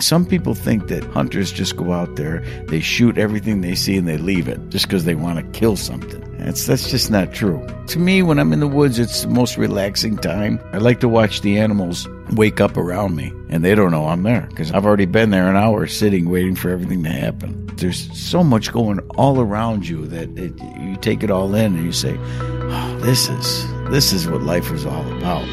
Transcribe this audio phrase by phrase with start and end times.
[0.00, 4.08] Some people think that hunters just go out there, they shoot everything they see and
[4.08, 6.20] they leave it just because they want to kill something.
[6.36, 7.64] That's, that's just not true.
[7.86, 10.58] To me, when I'm in the woods, it's the most relaxing time.
[10.72, 14.24] I like to watch the animals wake up around me and they don't know I'm
[14.24, 17.66] there because I've already been there an hour sitting waiting for everything to happen.
[17.76, 21.84] There's so much going all around you that it, you take it all in and
[21.84, 25.46] you say, oh, this is, this is what life is all about.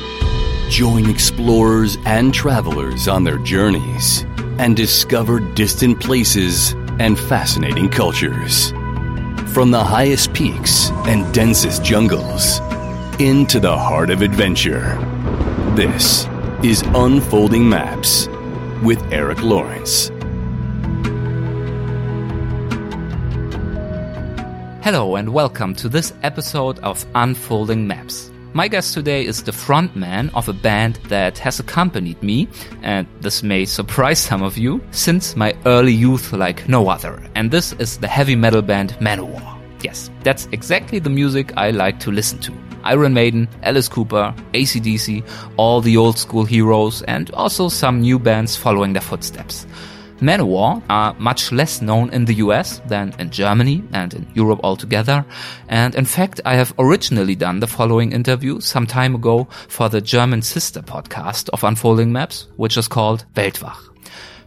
[0.71, 4.21] Join explorers and travelers on their journeys
[4.57, 8.71] and discover distant places and fascinating cultures.
[9.51, 12.59] From the highest peaks and densest jungles
[13.19, 14.95] into the heart of adventure.
[15.75, 16.25] This
[16.63, 18.29] is Unfolding Maps
[18.81, 20.07] with Erik Lorenz.
[24.85, 28.31] Hello and welcome to this episode of Unfolding Maps.
[28.53, 32.49] My guest today is the frontman of a band that has accompanied me,
[32.81, 37.23] and this may surprise some of you, since my early youth like no other.
[37.35, 39.57] And this is the heavy metal band Manowar.
[39.81, 42.53] Yes, that's exactly the music I like to listen to.
[42.83, 45.25] Iron Maiden, Alice Cooper, ACDC,
[45.55, 49.65] all the old school heroes, and also some new bands following their footsteps.
[50.21, 55.25] Manowar are much less known in the US than in Germany and in Europe altogether.
[55.67, 59.99] And in fact, I have originally done the following interview some time ago for the
[59.99, 63.90] German sister podcast of Unfolding Maps, which is called Weltwach.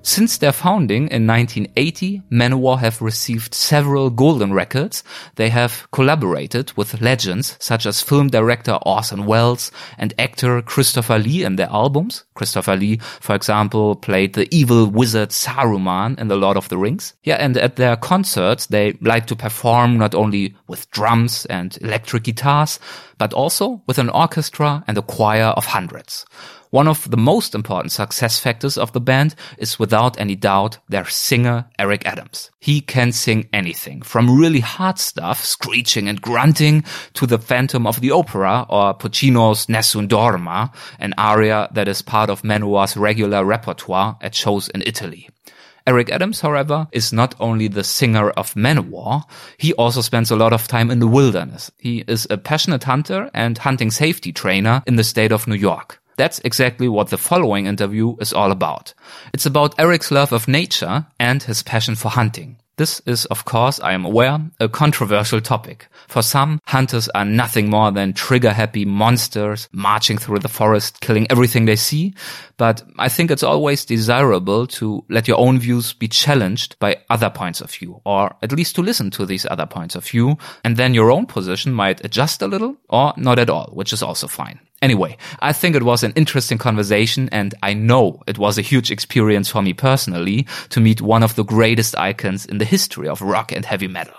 [0.07, 5.03] Since their founding in 1980, Manowar have received several golden records.
[5.37, 11.43] They have collaborated with legends such as film director Orson Welles and actor Christopher Lee
[11.43, 12.25] in their albums.
[12.35, 17.15] Christopher Lee, for example, played the evil wizard Saruman in The Lord of the Rings.
[17.23, 22.25] Yeah, and at their concerts, they like to perform not only with drums and electric
[22.25, 22.79] guitars,
[23.17, 26.27] but also with an orchestra and a choir of hundreds.
[26.75, 31.05] One of the most important success factors of the band is without any doubt their
[31.05, 32.51] singer, Eric Adams.
[32.59, 38.01] He can sing anything, from really hard stuff, screeching and grunting, to the Phantom of
[38.01, 44.19] the Opera or Puccini's Nessun Dorma, an aria that is part of Manowar's regular repertoire
[44.21, 45.29] at shows in Italy.
[45.87, 49.23] Eric Adams, however, is not only the singer of Manowar,
[49.59, 51.71] he also spends a lot of time in the wilderness.
[51.79, 56.01] He is a passionate hunter and hunting safety trainer in the state of New York.
[56.17, 58.95] That's exactly what the following interview is all about.
[59.33, 62.57] It's about Eric's love of nature and his passion for hunting.
[62.77, 65.87] This is, of course, I am aware, a controversial topic.
[66.09, 71.67] For some, hunters are nothing more than trigger-happy monsters marching through the forest, killing everything
[71.67, 72.15] they see.
[72.57, 77.31] But I think it's always desirable to let your own views be challenged by other
[77.31, 80.37] points of view, or at least to listen to these other points of view.
[80.65, 84.03] And then your own position might adjust a little or not at all, which is
[84.03, 84.59] also fine.
[84.83, 88.91] Anyway, I think it was an interesting conversation and I know it was a huge
[88.91, 93.23] experience for me personally to meet one of the greatest icons in the history of
[93.23, 94.15] rock and heavy metal.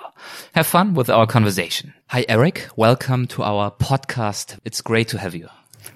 [0.54, 1.94] Have fun with our conversation.
[2.08, 2.68] Hi, Eric.
[2.76, 4.58] Welcome to our podcast.
[4.66, 5.50] It's great to have you.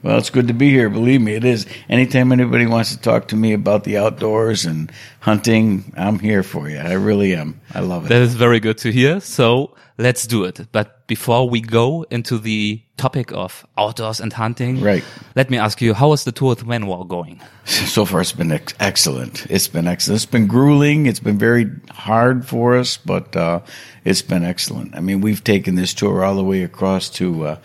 [0.03, 0.89] Well, it's good to be here.
[0.89, 1.65] Believe me, it is.
[1.89, 6.69] Anytime anybody wants to talk to me about the outdoors and hunting, I'm here for
[6.69, 6.77] you.
[6.77, 7.59] I really am.
[7.73, 8.09] I love it.
[8.09, 9.19] That is very good to hear.
[9.19, 10.67] So let's do it.
[10.71, 15.03] But before we go into the topic of outdoors and hunting, right?
[15.35, 17.41] Let me ask you, how was the tour with Manowar going?
[17.69, 19.45] So far, it's been ex- excellent.
[19.49, 20.17] It's been excellent.
[20.17, 21.05] It's been grueling.
[21.05, 23.61] It's been very hard for us, but uh,
[24.05, 24.95] it's been excellent.
[24.95, 27.57] I mean, we've taken this tour all the way across to uh,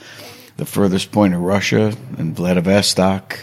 [0.57, 3.39] the furthest point of Russia in Vladivostok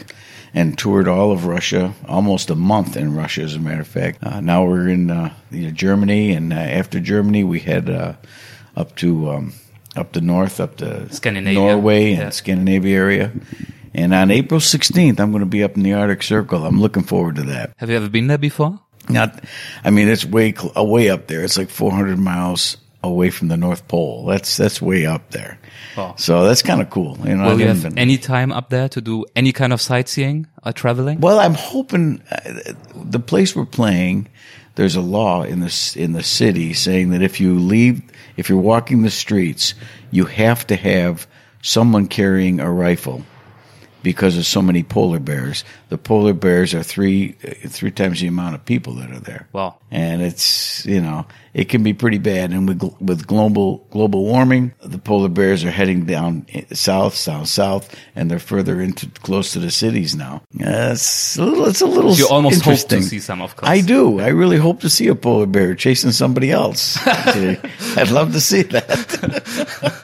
[0.53, 4.19] and toured all of Russia, almost a month in Russia, as a matter of fact.
[4.21, 8.13] Uh, now we're in uh, you know, Germany, and uh, after Germany, we head uh,
[8.75, 9.53] up to um,
[9.95, 11.59] up the north, up to Scandinavia.
[11.59, 12.29] Norway and Yeah.
[12.31, 13.31] Scandinavia area.
[13.93, 16.65] And on April 16th, I'm going to be up in the Arctic Circle.
[16.65, 17.73] I'm looking forward to that.
[17.77, 18.79] Have you ever been there before?
[19.09, 19.43] Not,
[19.83, 21.43] I mean, it's way uh, way up there.
[21.43, 24.25] It's like 400 miles away from the North Pole.
[24.25, 25.57] That's that's way up there.
[25.97, 26.15] Wow.
[26.17, 27.17] So that's kind of cool.
[27.25, 29.81] You know, Will you have been- any time up there to do any kind of
[29.81, 31.19] sightseeing or traveling?
[31.19, 34.27] Well, I'm hoping uh, the place we're playing.
[34.75, 38.01] There's a law in the in the city saying that if you leave,
[38.37, 39.73] if you're walking the streets,
[40.11, 41.27] you have to have
[41.61, 43.23] someone carrying a rifle
[44.03, 45.63] because of so many polar bears.
[45.89, 49.47] The polar bears are three uh, three times the amount of people that are there.
[49.53, 49.75] Wow.
[49.91, 52.51] and it's you know it can be pretty bad.
[52.51, 57.93] And with with global global warming, the polar bears are heading down south, south, south,
[58.15, 60.41] and they're further into close to the cities now.
[60.59, 61.65] Uh, it's a little.
[61.67, 62.13] It's a little.
[62.15, 63.69] You almost hope to see some, of course.
[63.69, 64.19] I do.
[64.19, 66.97] I really hope to see a polar bear chasing somebody else.
[67.07, 68.89] I'd love to see that.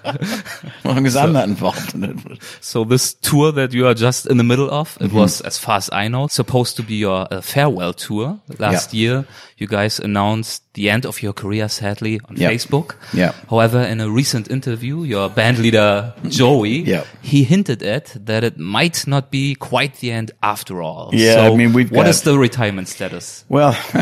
[0.06, 2.18] as long as I'm not involved in it.
[2.62, 4.98] So this tour that you are just in the middle of.
[5.02, 8.40] It was, as far as I know, supposed to be your uh, farewell tour.
[8.60, 9.00] Last Yeah.
[9.00, 9.26] year,
[9.58, 12.52] you guys announced the end of your career, sadly, on Yeah.
[12.52, 12.96] Facebook.
[13.14, 13.32] Yeah.
[13.50, 17.04] However, in a recent interview, your band leader, Joey, Yeah.
[17.22, 21.10] he hinted at that it might not be quite the end after all.
[21.14, 23.46] Yeah, So I mean, we've What got- is the retirement status?
[23.50, 23.74] Well,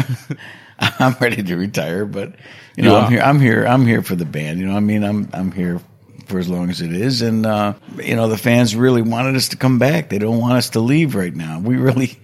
[0.99, 2.33] I'm ready to retire, but
[2.75, 3.05] you know, are.
[3.05, 3.21] I'm here.
[3.21, 3.65] I'm here.
[3.67, 4.59] I'm here for the band.
[4.59, 5.79] You know, I mean, I'm I'm here
[6.27, 7.73] for as long as it is, and uh,
[8.03, 10.09] you know, the fans really wanted us to come back.
[10.09, 11.59] They don't want us to leave right now.
[11.63, 12.17] We really,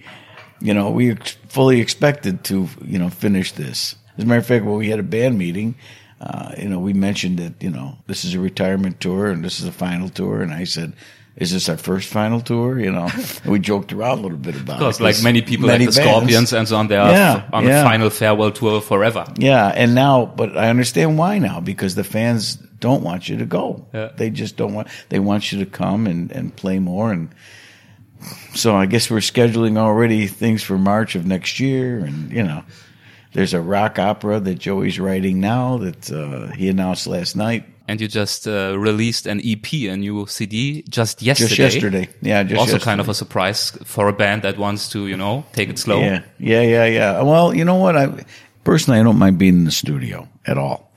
[0.60, 1.16] you know, we
[1.48, 3.94] fully expected to, you know, finish this.
[4.18, 5.74] As a matter of fact, when we had a band meeting,
[6.20, 9.60] uh, you know, we mentioned that you know this is a retirement tour and this
[9.60, 10.92] is a final tour, and I said.
[11.34, 12.78] Is this our first final tour?
[12.78, 13.08] You know,
[13.46, 15.02] we joked around a little bit about Because it.
[15.02, 17.64] like many people, many like the bands- Scorpions and so on, they are Yeah, on
[17.64, 17.78] yeah.
[17.82, 19.24] the final farewell tour forever.
[19.38, 23.46] Yeah, and now, but I understand why now because the fans don't want you to
[23.46, 23.86] go.
[23.94, 24.10] Yeah.
[24.14, 24.88] They just don't want.
[25.08, 27.30] They want you to come and and play more, and
[28.54, 32.62] so I guess we're scheduling already things for March of next year, and you know,
[33.32, 38.00] there's a rock opera that Joey's writing now that uh, he announced last night, And
[38.00, 41.48] you just uh, released an EP, a new CD, just yesterday.
[41.48, 42.08] just yesterday.
[42.20, 42.84] Yeah, just also yesterday.
[42.84, 46.00] kind of a surprise for a band that wants to, you know, take it slow.
[46.00, 47.22] Yeah, yeah, yeah, yeah.
[47.22, 47.96] Well, you know what?
[47.96, 48.24] I
[48.64, 50.92] personally I don't mind being in the studio at all.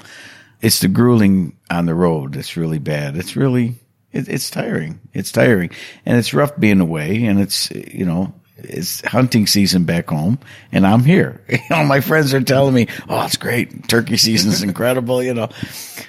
[0.61, 3.17] It's the grueling on the road that's really bad.
[3.17, 3.75] It's really
[4.11, 4.99] it, it's tiring.
[5.13, 5.69] It's tiring,
[6.05, 7.25] and it's rough being away.
[7.25, 10.39] And it's you know it's hunting season back home,
[10.71, 11.41] and I'm here.
[11.49, 13.87] You know, my friends are telling me, "Oh, it's great.
[13.87, 15.49] Turkey season's incredible." You know,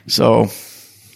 [0.06, 0.46] so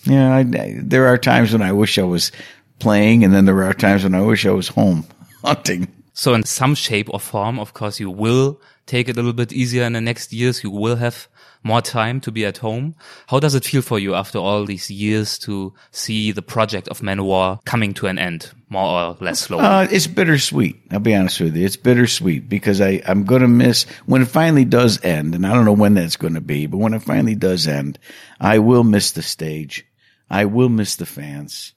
[0.05, 0.45] yeah, I,
[0.79, 2.33] there are times when I wish I was
[2.79, 5.07] playing, and then there are times when I wish I was home
[5.45, 5.89] hunting.
[6.13, 9.53] So in some shape or form, of course, you will take it a little bit
[9.53, 10.63] easier in the next years.
[10.65, 11.29] You will have
[11.63, 12.95] more time to be at home.
[13.29, 17.01] How does it feel for you after all these years to see the project of
[17.01, 19.65] Manowar coming to an end, more or less slowly?
[19.65, 20.81] Uh, it's bittersweet.
[20.91, 21.67] I'll be honest with you.
[21.67, 25.53] It's bittersweet because I, I'm going to miss when it finally does end, and I
[25.53, 27.99] don't know when that's going to be, but when it finally does end,
[28.41, 29.85] I will miss the stage.
[30.31, 31.75] I will miss the fans.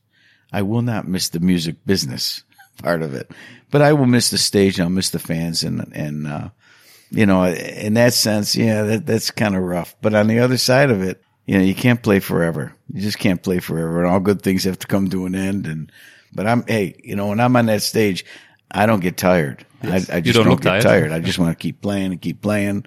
[0.51, 2.43] I will not miss the music business
[2.83, 3.31] part of it,
[3.71, 4.79] but I will miss the stage.
[4.79, 6.49] I'll miss the fans and, and, uh,
[7.09, 9.95] you know, in that sense, yeah, that, that's kind of rough.
[10.01, 12.73] But on the other side of it, you know, you can't play forever.
[12.91, 15.65] You just can't play forever and all good things have to come to an end.
[15.65, 15.91] And,
[16.33, 18.25] but I'm, hey, you know, when I'm on that stage,
[18.71, 19.65] I don't get tired.
[19.83, 20.83] I, I just don't don't, get tired.
[20.83, 21.11] tired.
[21.11, 22.85] I just want to keep playing and keep playing.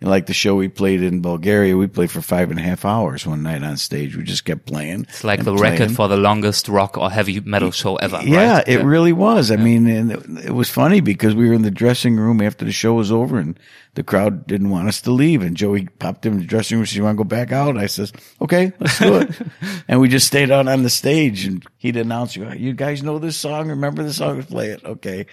[0.00, 2.84] And like the show we played in Bulgaria, we played for five and a half
[2.84, 4.16] hours one night on stage.
[4.16, 5.02] We just kept playing.
[5.02, 8.20] it's like the record for the longest rock or heavy metal show ever.
[8.24, 8.68] Yeah, right?
[8.68, 9.50] it really was.
[9.50, 12.64] I mean, and it, it was funny because we were in the dressing room after
[12.64, 13.58] the show was over and
[13.98, 15.42] the crowd didn't want us to leave.
[15.42, 17.76] And Joey popped in the dressing room you want to go back out?
[17.76, 19.30] I says, okay, let's do it.
[19.88, 23.18] and we just stayed out on the stage and he'd announce, you you guys know
[23.18, 23.70] this song?
[23.70, 24.40] Remember the song?
[24.44, 24.84] Play it.
[24.84, 25.26] Okay.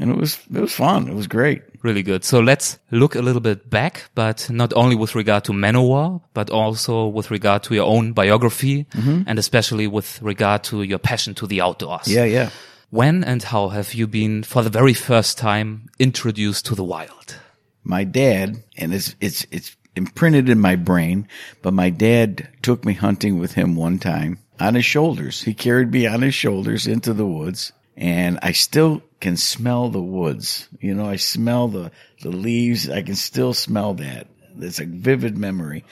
[0.00, 1.06] And it was, it was fun.
[1.06, 1.64] It was great.
[1.82, 2.24] Really good.
[2.24, 6.48] So let's look a little bit back, but not only with regard to Manowar, but
[6.48, 9.24] also with regard to your own biography mm-hmm.
[9.26, 12.08] and especially with regard to your passion to the outdoors.
[12.08, 12.48] Yeah, yeah.
[12.88, 17.36] When and how have you been for the very first time introduced to the wild?
[17.84, 21.28] My dad, and it's it's it's imprinted in my brain,
[21.60, 25.42] but my dad took me hunting with him one time on his shoulders.
[25.42, 30.02] He carried me on his shoulders into the woods, and I still can smell the
[30.02, 30.68] woods.
[30.80, 31.90] You know, I smell the
[32.22, 32.88] the leaves.
[32.88, 34.28] I can still smell that.
[34.58, 35.84] It's a vivid memory.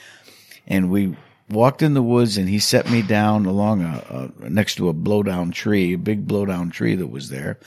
[0.67, 1.15] And we
[1.49, 4.93] walked in the woods, and he set me down along a, a next to a
[4.93, 7.59] blowdown tree, a big blowdown tree that was there.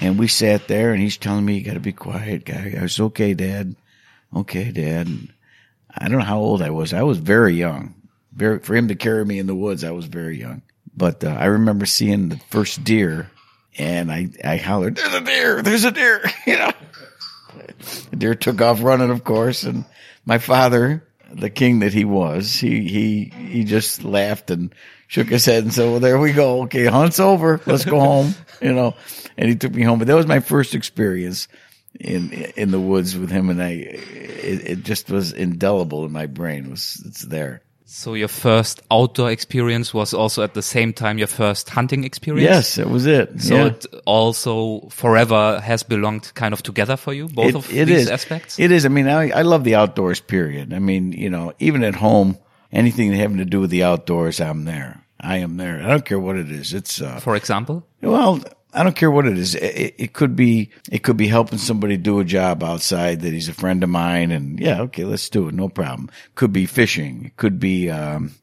[0.00, 2.74] And we sat there and he's telling me, you got to be quiet, guy.
[2.78, 3.76] I was okay, dad.
[4.34, 5.08] Okay, dad.
[5.94, 6.94] I don't know how old I was.
[6.94, 7.94] I was very young.
[8.32, 10.62] Very, for him to carry me in the woods, I was very young.
[10.96, 13.30] But uh, I remember seeing the first deer
[13.78, 16.72] and I, I hollered, there's a deer, there's a deer, you know.
[18.10, 19.64] The deer took off running, of course.
[19.64, 19.84] And
[20.24, 24.74] my father, the king that he was, he, he, he just laughed and
[25.12, 26.62] shook his head and said, well, there we go.
[26.62, 26.86] Okay.
[26.86, 27.60] Hunt's over.
[27.66, 28.94] Let's go home, you know,
[29.36, 29.98] and he took me home.
[29.98, 31.48] But that was my first experience
[32.00, 33.50] in, in the woods with him.
[33.50, 36.64] And I, it, it just was indelible in my brain.
[36.64, 37.60] It was, it's there.
[37.84, 42.48] So your first outdoor experience was also at the same time your first hunting experience?
[42.50, 43.42] Yes, it was it.
[43.42, 43.66] So yeah.
[43.66, 48.04] it also forever has belonged kind of together for you, both It- of it these
[48.04, 48.08] is.
[48.08, 48.58] aspects?
[48.58, 48.86] It is.
[48.86, 50.72] I mean, I, I love the outdoors, period.
[50.72, 52.38] I mean, you know, even at home,
[52.72, 55.01] anything having to do with the outdoors, I'm there.
[55.22, 55.82] I am there.
[55.82, 56.74] I don't care what it is.
[56.74, 57.86] It's, uh, for example?
[58.00, 58.40] well,
[58.74, 59.54] I don't care what it is.
[59.54, 63.32] It, it- it could be, it could be helping somebody do a job outside that
[63.32, 65.54] he's a friend of mine and yeah, okay, let's do it.
[65.54, 66.10] No problem.
[66.34, 67.26] Could be fishing.
[67.26, 68.34] It could be, um,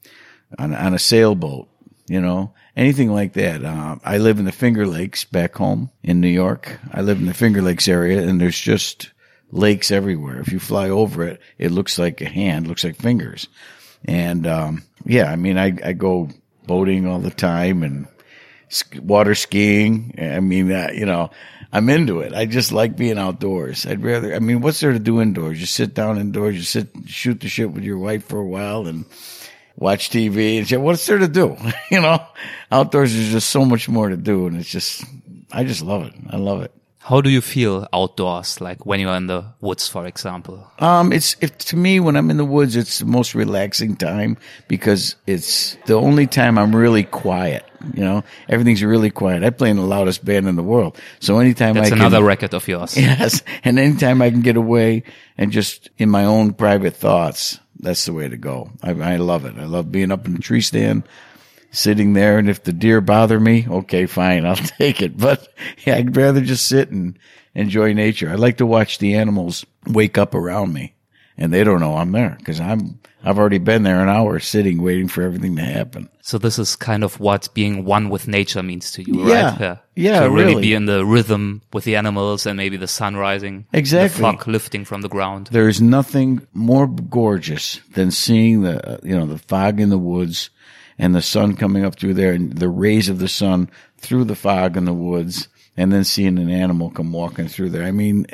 [0.58, 1.68] on, on a sailboat.
[2.08, 3.64] you know, anything like that.
[3.66, 6.80] Uh, I live in the Finger Lakes back home in New York.
[6.92, 9.12] I live in the Finger Lakes area and there's just
[9.52, 10.40] lakes everywhere.
[10.40, 13.48] If you fly over it, it looks like a hand, looks like fingers.
[14.06, 16.30] And, um, yeah, I mean, I, I go
[16.70, 18.08] boating all the time and
[19.02, 20.14] water skiing.
[20.20, 21.32] I mean, uh, you know,
[21.74, 22.36] I'm into it.
[22.36, 23.88] I just like being outdoors.
[23.88, 25.60] I'd rather, I mean, what's there to do indoors?
[25.60, 28.86] You sit down indoors, you sit, shoot the shit with your wife for a while
[28.86, 29.06] and
[29.78, 30.80] watch TV and shit.
[30.80, 31.58] What's there to do?
[31.92, 32.24] you know,
[32.72, 34.46] outdoors there's just so much more to do.
[34.46, 35.04] And it's just,
[35.52, 36.14] I just love it.
[36.30, 36.72] I love it.
[37.10, 40.68] How do you feel outdoors, like when you're in the woods, for example?
[40.78, 44.38] Um, it's if to me when I'm in the woods, it's the most relaxing time
[44.68, 47.66] because it's the only time I'm really quiet.
[47.96, 49.44] You know, everything's really quiet.
[49.44, 52.24] I play in the loudest band in the world, so anytime That's I can, another
[52.24, 52.96] record of yours.
[52.98, 55.02] yes, and anytime I can get away
[55.36, 58.70] and just in my own private thoughts, that's the way to go.
[58.84, 59.58] I, I love it.
[59.58, 61.08] I love being up in the tree stand,
[61.72, 65.18] sitting there, and if the deer bother me, okay, fine, I'll take it.
[65.18, 65.48] But
[65.86, 67.18] yeah, I'd rather just sit and
[67.56, 68.30] enjoy nature.
[68.30, 70.94] I like to watch the animals wake up around me,
[71.38, 74.82] and they don't know I'm there because I'm I've already been there an hour sitting
[74.82, 76.08] waiting for everything to happen.
[76.22, 79.58] So this is kind of what being one with nature means to you, Yeah.
[79.60, 79.78] right?
[79.94, 80.62] Yeah, To really really.
[80.62, 84.22] be in the rhythm with the animals and maybe the sun rising, Exactly.
[84.22, 85.50] the fog lifting from the ground.
[85.52, 90.50] There is nothing more gorgeous than seeing the, you know, the fog in the woods
[91.00, 94.36] and the sun coming up through there and the rays of the sun through the
[94.36, 97.84] fog in the woods and then seeing an animal come walking through there.
[97.84, 98.26] I mean,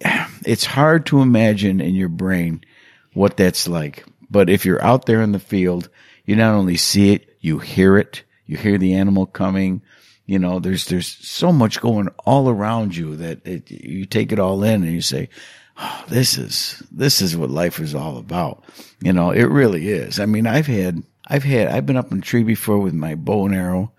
[0.00, 2.64] eh, it's hard to imagine in your brain
[3.12, 4.04] what that's like.
[4.30, 5.90] But if you're out there in the field,
[6.24, 9.82] you not only see it, you hear it, you hear the animal coming.
[10.24, 14.38] You know, there's, there's so much going all around you that it, you take it
[14.38, 15.28] all in and you say,
[15.76, 18.64] oh, this is, this is what life is all about.
[19.02, 20.18] You know, it really is.
[20.18, 23.14] I mean, I've had, I've had, I've been up in a tree before with my
[23.14, 23.92] bow and arrow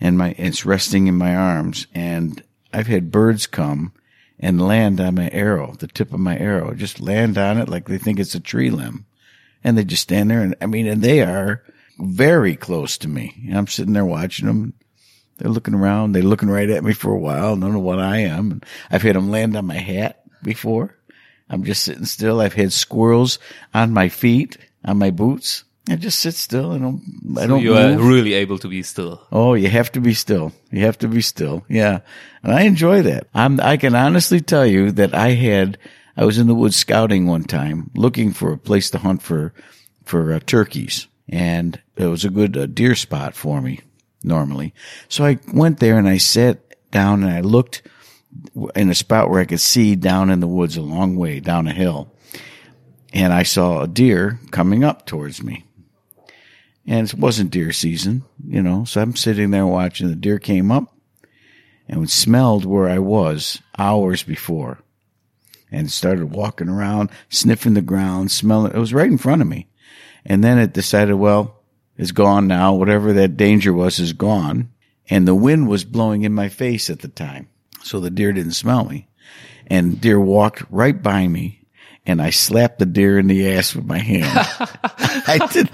[0.00, 3.92] and my, it's resting in my arms and I've had birds come
[4.38, 7.88] and land on my arrow, the tip of my arrow, just land on it like
[7.88, 9.06] they think it's a tree limb.
[9.64, 11.64] And they just stand there and I mean, and they are
[11.98, 13.42] very close to me.
[13.48, 14.74] And I'm sitting there watching them.
[15.38, 16.12] They're looking around.
[16.12, 17.56] They're looking right at me for a while.
[17.56, 18.60] Don't know what I am.
[18.90, 20.96] I've had them land on my hat before.
[21.50, 22.40] I'm just sitting still.
[22.40, 23.38] I've had squirrels
[23.72, 25.64] on my feet, on my boots.
[25.90, 26.72] I just sit still.
[26.72, 27.02] I don't,
[27.38, 29.26] I don't you are really able to be still.
[29.32, 30.52] Oh, you have to be still.
[30.70, 31.64] You have to be still.
[31.68, 32.00] Yeah.
[32.42, 33.28] And I enjoy that.
[33.34, 35.78] I'm, I can honestly tell you that I had,
[36.16, 39.54] I was in the woods scouting one time looking for a place to hunt for,
[40.04, 41.06] for uh, turkeys.
[41.28, 43.80] And it was a good uh, deer spot for me
[44.22, 44.74] normally.
[45.08, 46.58] So I went there and I sat
[46.90, 47.82] down and I looked
[48.74, 51.66] in a spot where I could see down in the woods a long way down
[51.66, 52.12] a hill.
[53.14, 55.64] And I saw a deer coming up towards me
[56.88, 58.84] and it wasn't deer season, you know.
[58.84, 60.96] So I'm sitting there watching the deer came up
[61.86, 64.78] and smelled where I was hours before
[65.70, 68.72] and started walking around, sniffing the ground, smelling.
[68.72, 69.68] It was right in front of me.
[70.24, 71.62] And then it decided, well,
[71.98, 72.74] it's gone now.
[72.74, 74.70] Whatever that danger was is gone.
[75.10, 77.48] And the wind was blowing in my face at the time.
[77.82, 79.08] So the deer didn't smell me.
[79.66, 81.57] And deer walked right by me
[82.08, 84.32] and I slapped the deer in the ass with my hand.
[85.28, 85.68] I did.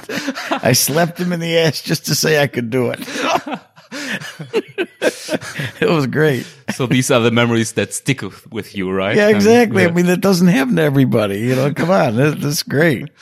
[0.50, 3.00] I slapped him in the ass just to say I could do it.
[5.80, 6.46] it was great.
[6.74, 9.16] So these are the memories that stick with- you, right?
[9.16, 9.84] Yeah, exactly.
[9.84, 11.38] I mean, that doesn't happen to everybody.
[11.38, 12.16] You know, come on.
[12.16, 13.08] That, that's great.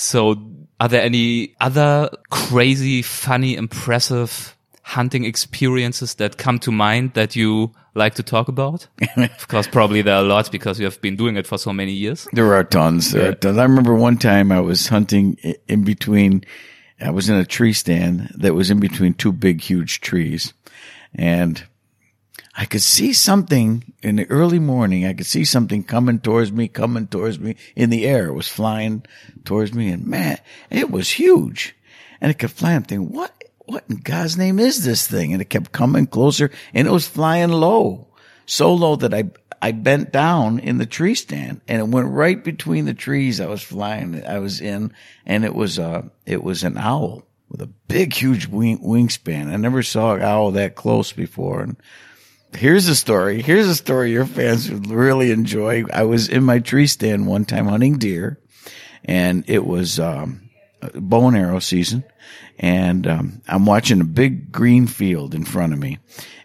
[0.00, 0.36] So
[0.78, 4.56] are there any other crazy, funny, impressive
[4.88, 8.86] hunting experiences that come to mind that you like to talk about?
[9.16, 11.92] of course, probably there are lots because you have been doing it for so many
[11.92, 12.26] years.
[12.32, 13.12] There are tons.
[13.12, 13.28] There Yeah.
[13.28, 13.58] are tons.
[13.58, 15.36] I remember one time I was hunting
[15.68, 16.44] in between.
[17.00, 20.52] I was in a tree stand that was in between two big, huge trees,
[21.14, 21.62] and
[22.56, 25.06] I could see something in the early morning.
[25.06, 28.26] I could see something coming towards me, coming towards me in the air.
[28.28, 29.04] It was flying
[29.44, 30.38] towards me, and man,
[30.70, 31.76] it was huge.
[32.20, 32.76] And it kept flying.
[32.78, 33.32] I'm thinking, what?
[33.68, 35.34] What in God's name is this thing?
[35.34, 38.08] And it kept coming closer, and it was flying low,
[38.46, 39.24] so low that I
[39.60, 43.46] I bent down in the tree stand, and it went right between the trees I
[43.46, 44.24] was flying.
[44.24, 44.94] I was in,
[45.26, 49.52] and it was uh it was an owl with a big, huge wing, wingspan.
[49.52, 51.76] I never saw an owl that close before, and
[52.54, 53.42] Here's a story.
[53.42, 55.84] Here's a story your fans would really enjoy.
[55.92, 58.40] I was in my tree stand one time hunting deer
[59.04, 60.48] and it was, um,
[60.94, 62.04] bow and arrow season.
[62.58, 65.98] And, um, I'm watching a big green field in front of me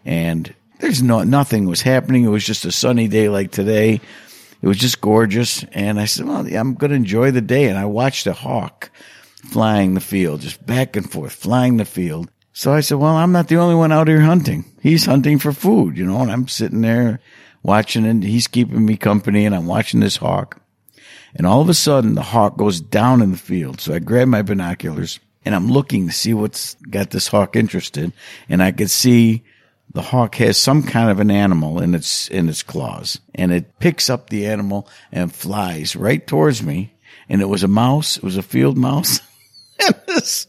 [0.04, 2.24] and there's no, nothing was happening.
[2.24, 4.00] It was just a sunny day like today.
[4.60, 5.64] It was just gorgeous.
[5.72, 7.68] And I said, well, I'm going to enjoy the day.
[7.68, 8.90] And I watched a hawk
[9.50, 12.30] flying the field, just back and forth, flying the field.
[12.52, 14.64] So I said, well, I'm not the only one out here hunting.
[14.80, 17.20] He's hunting for food, you know, and I'm sitting there
[17.62, 20.60] watching and he's keeping me company and I'm watching this hawk.
[21.34, 23.80] And all of a sudden the hawk goes down in the field.
[23.80, 28.12] So I grab my binoculars and I'm looking to see what's got this hawk interested.
[28.48, 29.44] And I could see
[29.92, 33.78] the hawk has some kind of an animal in its, in its claws and it
[33.78, 36.94] picks up the animal and flies right towards me.
[37.28, 38.16] And it was a mouse.
[38.18, 39.20] It was a field mouse.
[39.86, 40.46] and this,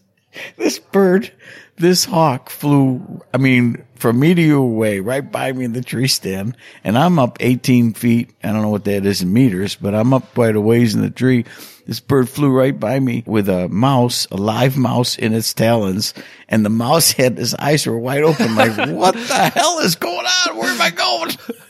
[0.58, 1.32] this bird,
[1.78, 5.82] this hawk flew, I mean, from me to you away, right by me in the
[5.82, 6.56] tree stand.
[6.84, 8.32] And I'm up 18 feet.
[8.44, 11.02] I don't know what that is in meters, but I'm up quite a ways in
[11.02, 11.46] the tree
[11.86, 16.16] this bird flew right by me with a mouse, a live mouse in its talons,
[16.50, 20.26] and the mouse had his eyes were wide open, like, what the hell is going
[20.26, 20.58] on?
[20.58, 21.32] Where am I going?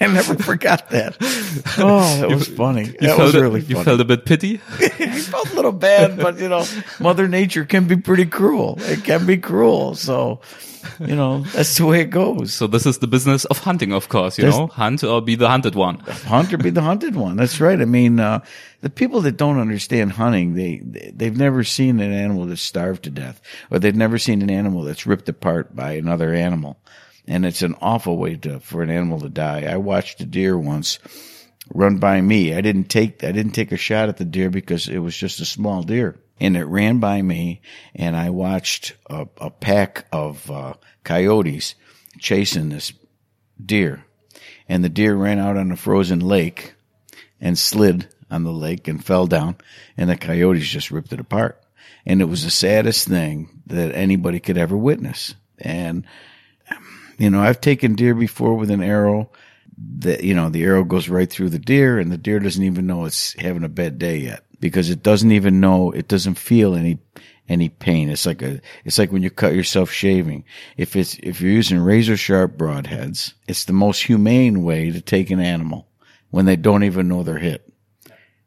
[0.00, 1.16] I never forgot that.
[1.78, 2.86] Oh, that was funny.
[2.86, 3.84] You that was felt really a, You funny.
[3.84, 4.60] felt a bit pity.
[4.80, 4.88] I
[5.20, 6.64] felt a little bad, but you know,
[6.98, 8.76] Mother Nature can be pretty cruel.
[8.80, 9.94] It can be cruel.
[9.96, 10.40] So,
[11.00, 12.52] you know, that's the way it goes.
[12.54, 14.38] So this is the business of hunting, of course.
[14.38, 15.98] You This- know, hunt or be the hunted one.
[16.26, 17.36] hunter be the hunted one.
[17.36, 17.80] That's right.
[17.80, 18.40] I mean, uh,
[18.80, 23.04] the people that don't understand hunting, they, they, they've never seen an animal that's starved
[23.04, 26.78] to death or they've never seen an animal that's ripped apart by another animal.
[27.26, 29.62] And it's an awful way to, for an animal to die.
[29.72, 30.98] I watched a deer once
[31.72, 32.54] run by me.
[32.54, 35.40] I didn't take, I didn't take a shot at the deer because it was just
[35.40, 37.62] a small deer and it ran by me
[37.94, 41.76] and I watched a, a pack of, uh, coyotes
[42.18, 42.92] chasing this
[43.64, 44.04] deer
[44.68, 46.74] and the deer ran out on a frozen lake
[47.40, 49.56] and slid on the lake and fell down
[49.96, 51.62] and the coyotes just ripped it apart.
[52.04, 55.36] And it was the saddest thing that anybody could ever witness.
[55.58, 56.04] And,
[57.18, 59.30] you know, I've taken deer before with an arrow
[59.98, 62.88] that, you know, the arrow goes right through the deer and the deer doesn't even
[62.88, 66.76] know it's having a bad day yet because it doesn't even know, it doesn't feel
[66.76, 67.00] any,
[67.48, 68.08] any pain.
[68.08, 70.44] It's like a, it's like when you cut yourself shaving.
[70.76, 75.30] If it's, if you're using razor sharp broadheads, it's the most humane way to take
[75.30, 75.88] an animal
[76.30, 77.68] when they don't even know they're hit.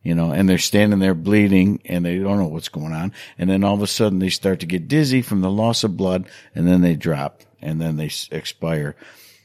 [0.04, 3.12] You know, and they're standing there bleeding and they don't know what's going on.
[3.38, 5.98] And then all of a sudden they start to get dizzy from the loss of
[5.98, 8.96] blood and then they drop and then they expire.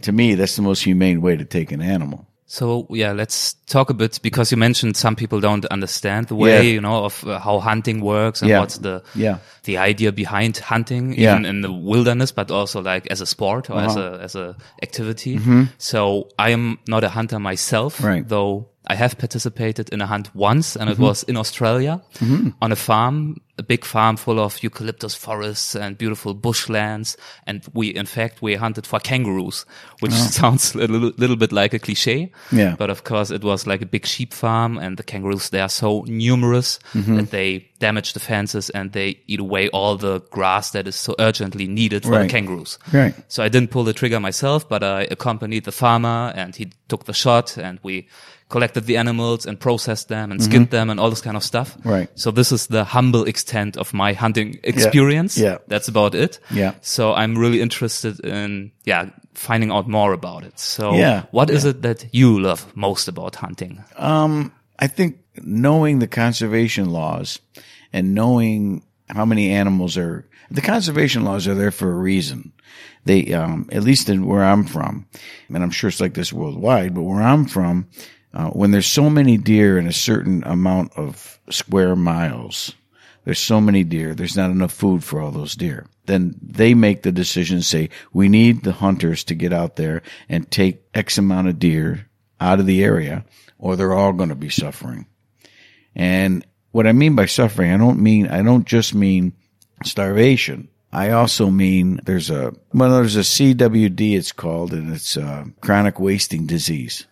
[0.03, 2.29] To me, that's the most humane way to take an animal.
[2.53, 6.51] So yeah, let's talk a bit because you mentioned some people don't understand the way
[6.55, 6.75] Yeah.
[6.75, 8.59] you know of uh, how hunting works and Yeah.
[8.61, 9.37] what's the Yeah.
[9.63, 13.79] the idea behind hunting even in the wilderness, but also like as a sport or
[13.79, 14.19] as Uh-huh.
[14.19, 15.39] a as a activity.
[15.79, 18.03] So I am not a hunter myself.
[18.03, 18.29] Right.
[18.29, 18.67] though.
[18.87, 21.03] I have participated in a hunt once and it Mm-hmm.
[21.03, 22.01] was in Australia
[22.63, 27.15] on a farm, a big farm full of eucalyptus forests and beautiful bushlands.
[27.47, 29.67] And we, in fact, we hunted for kangaroos,
[30.01, 32.33] which sounds a little, little bit like a cliche.
[32.53, 32.57] Oh.
[32.57, 32.75] Yeah.
[32.79, 35.69] But of course, it was like a big sheep farm, and the kangaroos they are
[35.69, 37.17] so numerous Mm-hmm.
[37.17, 41.15] that they damage the fences and they eat away all the grass that is so
[41.19, 42.23] urgently needed for Right.
[42.23, 42.79] the kangaroos.
[42.93, 43.15] Right.
[43.29, 47.05] So I didn't pull the trigger myself, but I accompanied the farmer, and he took
[47.05, 48.09] the shot, and we
[48.51, 51.71] collected the animals and processed them and skinned them and all this kind of stuff.
[51.79, 51.89] Mm-hmm.
[51.89, 52.09] Right.
[52.15, 55.39] So this is the humble extent of my hunting experience.
[55.39, 55.59] Yeah.
[55.69, 56.39] That's about it.
[56.51, 56.75] Yeah.
[56.83, 60.59] So I'm really interested in, yeah, finding out more about it.
[60.59, 61.23] So Yeah.
[61.31, 63.83] what is it that you love most about hunting?
[63.97, 67.39] Um, I think knowing the conservation laws
[67.93, 72.53] and knowing how many animals are, the conservation laws are there for a reason.
[73.05, 75.07] They, um, at least in where I'm from,
[75.49, 77.87] and I'm sure it's like this worldwide, but where I'm from,
[78.33, 82.75] uh, when there's so many deer in a certain amount of square miles,
[83.25, 85.87] there's so many deer, there's not enough food for all those deer.
[86.07, 90.51] Then they make the decision, say, we need the hunters to get out there and
[90.51, 92.09] take X amount of deer
[92.41, 93.25] out of the area
[93.59, 95.07] or they're all going to be suffering.
[95.95, 99.35] And what I mean by suffering, I don't mean, I don't just mean
[99.85, 100.69] starvation.
[100.93, 106.01] I also mean there's a, well, there's a CWD it's called and it's uh chronic
[106.01, 107.07] wasting disease.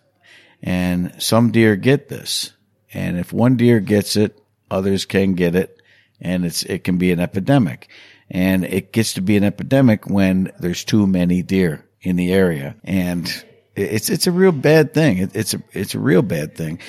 [0.61, 2.51] And some deer get this.
[2.93, 5.81] And if one deer gets it, others can get it.
[6.19, 7.89] And it's, it can be an epidemic.
[8.29, 12.75] And it gets to be an epidemic when there's too many deer in the area.
[12.83, 13.27] And
[13.79, 15.17] it's, it's a real bad thing.
[15.19, 16.79] It, it's a, it's a real bad thing.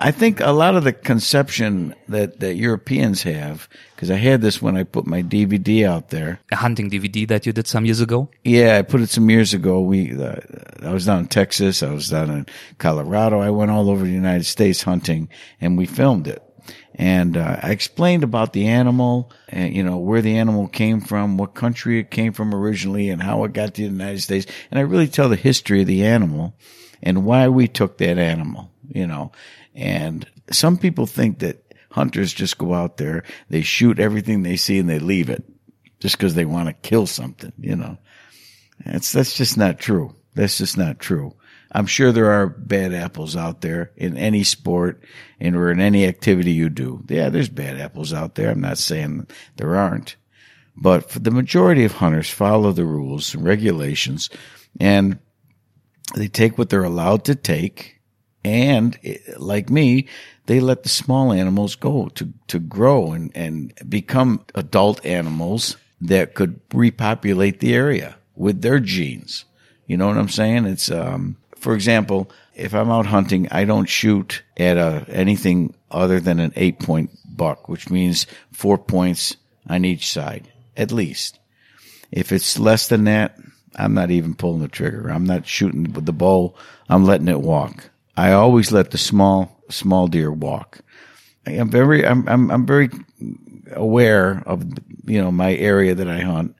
[0.00, 4.62] I think a lot of the conception that, that Europeans have, cause I had this
[4.62, 6.40] when I put my DVD out there.
[6.52, 8.28] A hunting DVD that you did some years ago?
[8.44, 9.80] Yeah, I put it some years ago.
[9.80, 10.36] We, uh,
[10.82, 11.82] I was down in Texas.
[11.82, 12.46] I was down in
[12.78, 13.40] Colorado.
[13.40, 15.28] I went all over the United States hunting
[15.60, 16.42] and we filmed it.
[16.98, 21.36] And, uh, I explained about the animal and, you know, where the animal came from,
[21.36, 24.46] what country it came from originally and how it got to the United States.
[24.70, 26.54] And I really tell the history of the animal
[27.02, 29.32] and why we took that animal, you know,
[29.74, 34.78] and some people think that hunters just go out there, they shoot everything they see
[34.78, 35.44] and they leave it
[36.00, 37.98] just because they want to kill something, you know.
[38.84, 40.14] That's, that's just not true.
[40.34, 41.34] That's just not true.
[41.72, 45.02] I'm sure there are bad apples out there in any sport
[45.40, 47.04] and or in any activity you do.
[47.08, 48.50] Yeah, there's bad apples out there.
[48.50, 49.26] I'm not saying
[49.56, 50.16] there aren't.
[50.76, 54.30] But for the majority of hunters follow the rules and regulations
[54.78, 55.18] and
[56.14, 58.00] they take what they're allowed to take.
[58.44, 58.96] And
[59.38, 60.06] like me,
[60.46, 66.34] they let the small animals go to, to grow and, and become adult animals that
[66.34, 69.46] could repopulate the area with their genes.
[69.86, 70.66] You know what I'm saying?
[70.66, 76.20] It's, um, for example, if I'm out hunting, I don't shoot at a, anything other
[76.20, 79.36] than an eight point buck, which means four points
[79.68, 81.40] on each side, at least.
[82.12, 83.36] If it's less than that,
[83.74, 85.08] I'm not even pulling the trigger.
[85.08, 86.54] I'm not shooting with the bow.
[86.88, 87.90] I'm letting it walk.
[88.16, 90.78] I always let the small, small deer walk.
[91.46, 92.90] I'm very, I'm, I'm, I'm very
[93.72, 94.62] aware of,
[95.04, 96.54] you know, my area that I hunt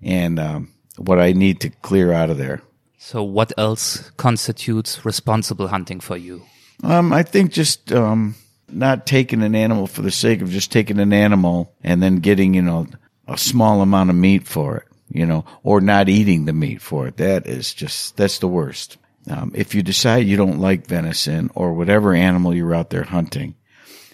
[0.00, 2.62] and, um, what I need to clear out of there.
[2.98, 6.42] So what else constitutes responsible hunting for you?
[6.82, 8.34] Um, I think just, um,
[8.68, 12.54] not taking an animal for the sake of just taking an animal and then getting,
[12.54, 12.86] you know,
[13.28, 17.06] a small amount of meat for it, you know, or not eating the meat for
[17.06, 17.16] it.
[17.18, 18.98] That is just, that's the worst.
[19.30, 23.56] Um, if you decide you don't like venison or whatever animal you're out there hunting,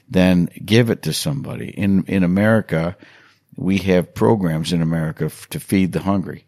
[0.08, 1.68] then give it to somebody.
[1.68, 2.96] In, in America,
[3.56, 6.46] we have programs in America f- to feed the hungry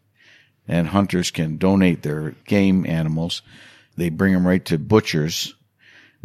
[0.66, 3.42] and hunters can donate their game animals.
[3.96, 5.54] They bring them right to butchers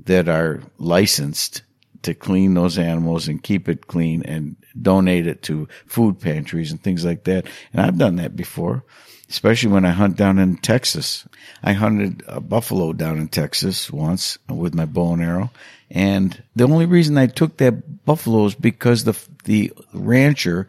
[0.06, 1.63] that are licensed
[2.04, 6.82] to clean those animals and keep it clean and donate it to food pantries and
[6.82, 7.45] things like that.
[7.73, 8.84] And I've done that before,
[9.30, 11.28] especially when I hunt down in Texas.
[11.62, 15.52] I hunted a buffalo down in Texas once with my bow and arrow.
[15.91, 20.67] And the only reason I took that buffalo is because the, the rancher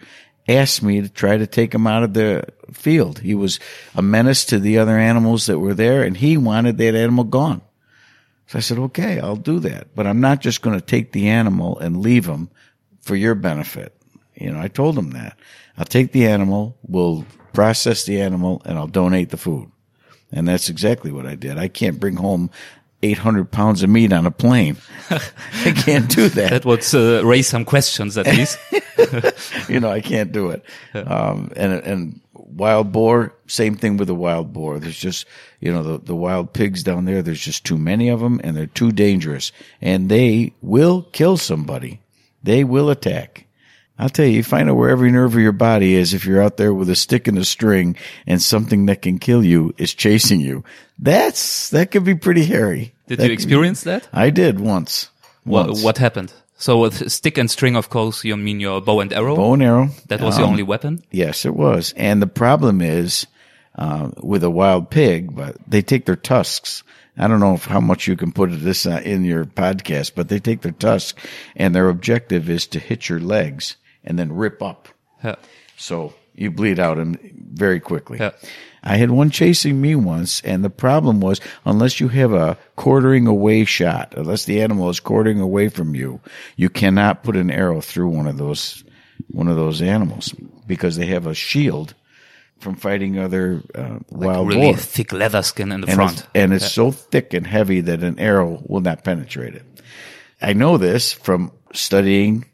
[0.56, 3.18] asked me to try to take him out of the field.
[3.18, 3.60] He was
[3.94, 7.62] a menace to the other animals that were there and he wanted that animal gone.
[8.46, 11.28] So I said, okay, I'll do that, but I'm not just going to take the
[11.28, 12.50] animal and leave him
[13.00, 13.96] for your benefit.
[14.34, 15.38] You know, I told him that
[15.78, 19.70] I'll take the animal, we'll process the animal and I'll donate the food.
[20.32, 21.58] And that's exactly what I did.
[21.58, 22.50] I can't bring home
[23.02, 24.76] 800 pounds of meat on a plane.
[25.10, 26.50] I can't do that.
[26.50, 28.58] that would uh, raise some questions at least.
[29.68, 30.64] you know, I can't do it.
[30.94, 34.78] Um, and, and wild boar, same thing with the wild boar.
[34.78, 35.26] There's just,
[35.60, 38.56] you know, the, the wild pigs down there, there's just too many of them and
[38.56, 42.00] they're too dangerous and they will kill somebody.
[42.42, 43.46] They will attack.
[44.00, 46.40] I'll tell you, you find out where every nerve of your body is if you're
[46.40, 49.92] out there with a stick and a string and something that can kill you is
[49.92, 50.64] chasing you.
[50.98, 52.94] That's, that could be pretty hairy.
[53.08, 54.08] Did that you experience that?
[54.10, 55.10] I did once.
[55.44, 55.82] What, once.
[55.82, 56.32] what happened?
[56.56, 59.36] So with stick and string, of course, you mean your bow and arrow?
[59.36, 59.88] Bow and arrow.
[60.08, 61.02] That was the Um, only weapon?
[61.10, 61.92] Yes, it was.
[61.94, 63.26] And the problem is,
[63.76, 66.82] uh, with a wild pig, but they take their tusks.
[67.18, 70.30] I don't know if how much you can put this uh, in your podcast, but
[70.30, 71.20] they take their tusks
[71.54, 74.88] and their objective is to hit your legs and then rip up.
[75.24, 75.36] Yeah.
[75.76, 77.18] So you bleed out and
[77.52, 78.18] very quickly.
[78.18, 78.32] Yeah.
[78.82, 83.26] I had one chasing me once, and the problem was unless you have a quartering
[83.26, 86.20] away shot, unless the animal is quartering away from you,
[86.56, 88.82] you cannot put an arrow through one of those
[89.28, 90.34] one of those animals
[90.66, 91.94] because they have a shield
[92.58, 94.76] from fighting other uh, wild really boar.
[94.76, 96.12] thick leather skin in the And front.
[96.20, 99.64] it's, and it's so thick and heavy that an arrow will not penetrate it.
[100.40, 102.44] I know this from studying,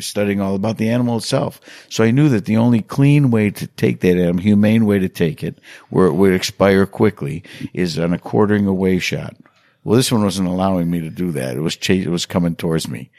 [0.00, 1.60] studying all about the animal itself.
[1.88, 5.08] So I knew that the only clean way to take that animal, humane way to
[5.08, 5.58] take it,
[5.90, 9.36] where it would expire quickly, is on a quartering away shot.
[9.84, 11.56] Well, this one wasn't allowing me to do that.
[11.56, 13.10] It was chase, it was coming towards me.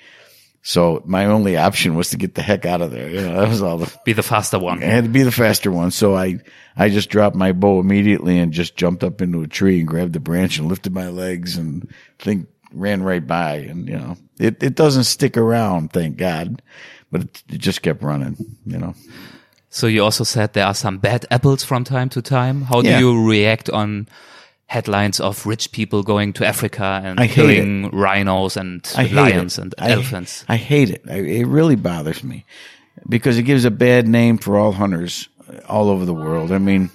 [0.63, 3.09] So my only option was to get the heck out of there.
[3.09, 4.83] You know, that was all the, Be the faster one.
[4.83, 5.91] I had to be the faster one.
[5.91, 6.39] So I,
[6.75, 10.11] I just dropped my bow immediately and just jumped up into a tree and grabbed
[10.11, 11.89] the branch and lifted my legs and
[12.19, 13.55] think ran right by.
[13.57, 16.61] And, you know, it, it doesn't stick around, thank God,
[17.11, 18.93] but it, it just kept running, you know.
[19.69, 22.63] So you also said there are some bad apples from time to time.
[22.63, 24.07] How do you react on
[24.65, 29.61] headlines of rich people going to Africa and killing rhinos and lions it.
[29.61, 30.45] and I- elephants?
[30.47, 31.03] I hate it.
[31.09, 32.45] I, it really bothers me
[33.07, 35.29] because it gives a bad name for all hunters
[35.67, 36.51] all over the world.
[36.51, 36.89] I mean,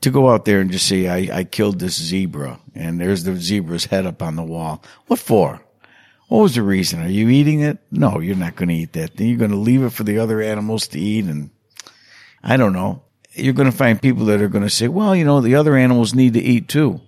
[0.00, 3.36] to go out there and just say, I, I killed this zebra and there's the
[3.36, 4.82] zebra's head up on the wall.
[5.06, 5.60] What for?
[6.28, 7.02] What was the reason?
[7.02, 7.78] Are you eating it?
[7.90, 9.28] No, you're not going to eat that thing.
[9.28, 11.24] You're going to leave it for the other animals to eat.
[11.24, 11.50] And
[12.42, 13.02] I don't know.
[13.32, 15.76] You're going to find people that are going to say, well, you know, the other
[15.76, 17.00] animals need to eat too.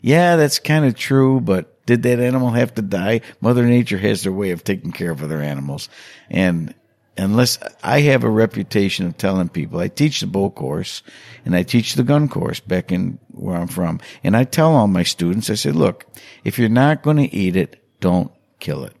[0.00, 3.22] Yeah, that's kind of true, but Did that animal have to die?
[3.40, 5.88] Mother Nature has their way of taking care of other animals.
[6.28, 6.74] And
[7.18, 11.02] unless I have a reputation of telling people, I teach the bow course
[11.44, 14.00] and I teach the gun course back in where I'm from.
[14.22, 16.06] And I tell all my students, I say, look,
[16.44, 18.94] if you're not going to eat it, don't kill it.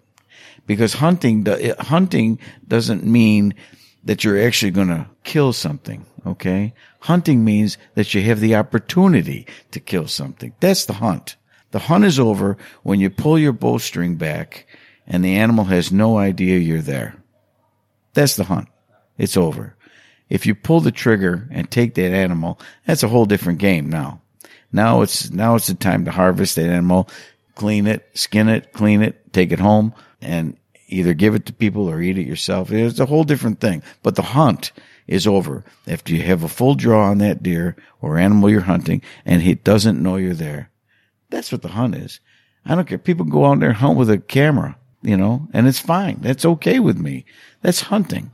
[0.66, 3.54] Because hunting, eh, hunting doesn't mean
[4.04, 6.04] that you're actually going to kill something.
[6.26, 6.74] Okay.
[7.00, 10.54] Hunting means that you have the opportunity to kill something.
[10.60, 11.36] That's the hunt.
[11.70, 14.66] The hunt is over when you pull your bowstring back
[15.06, 17.16] and the animal has no idea you're there.
[18.18, 18.66] That's the hunt.
[19.16, 19.76] It's over.
[20.28, 24.22] If you pull the trigger and take that animal, that's a whole different game now.
[24.72, 27.08] Now it's, now it's the time to harvest that animal,
[27.54, 30.56] clean it, skin it, clean it, take it home and
[30.88, 32.72] either give it to people or eat it yourself.
[32.72, 33.84] It's a whole different thing.
[34.02, 34.72] But the hunt
[35.06, 39.00] is over after you have a full draw on that deer or animal you're hunting
[39.24, 40.70] and he doesn't know you're there.
[41.30, 42.18] That's what the hunt is.
[42.66, 42.98] I don't care.
[42.98, 46.18] People go out there and hunt with a camera, you know, and it's fine.
[46.20, 47.24] That's okay with me.
[47.62, 48.30] That's hunting.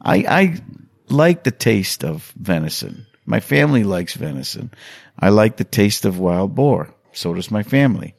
[0.00, 0.60] I, I
[1.08, 3.06] like the taste of venison.
[3.24, 4.70] My family likes venison.
[5.18, 6.92] I like the taste of wild boar.
[7.12, 8.14] So does my family.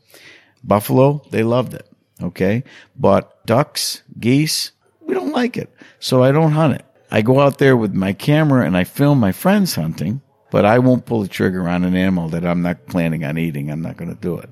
[0.63, 1.87] Buffalo, they loved it.
[2.21, 2.63] Okay.
[2.95, 5.73] But ducks, geese, we don't like it.
[5.99, 6.85] So I don't hunt it.
[7.11, 10.79] I go out there with my camera and I film my friends hunting, but I
[10.79, 13.69] won't pull the trigger on an animal that I'm not planning on eating.
[13.69, 14.49] I'm not going to do it.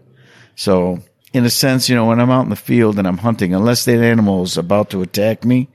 [0.56, 1.00] So
[1.34, 3.86] in a sense, you know, when I'm out in the field and I'm hunting, unless
[3.86, 5.70] that animal is about to attack me,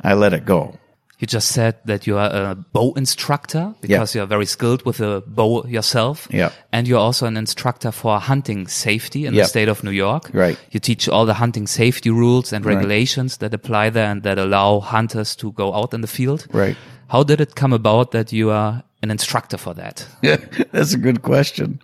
[0.00, 0.78] I let it go.
[1.18, 4.20] You just said that you are a bow instructor because yeah.
[4.20, 6.28] you're very skilled with a bow yourself.
[6.30, 6.50] Yeah.
[6.72, 10.30] And you're also an instructor for hunting safety in the state of New York.
[10.34, 10.58] Right.
[10.72, 13.50] You teach all the hunting safety rules and regulations right.
[13.50, 16.46] that apply there and that allow hunters to go out in the field.
[16.52, 16.76] Right.
[17.08, 20.06] How did it come about that you are an instructor for that?
[20.20, 20.36] Yeah,
[20.72, 21.80] that's a good question.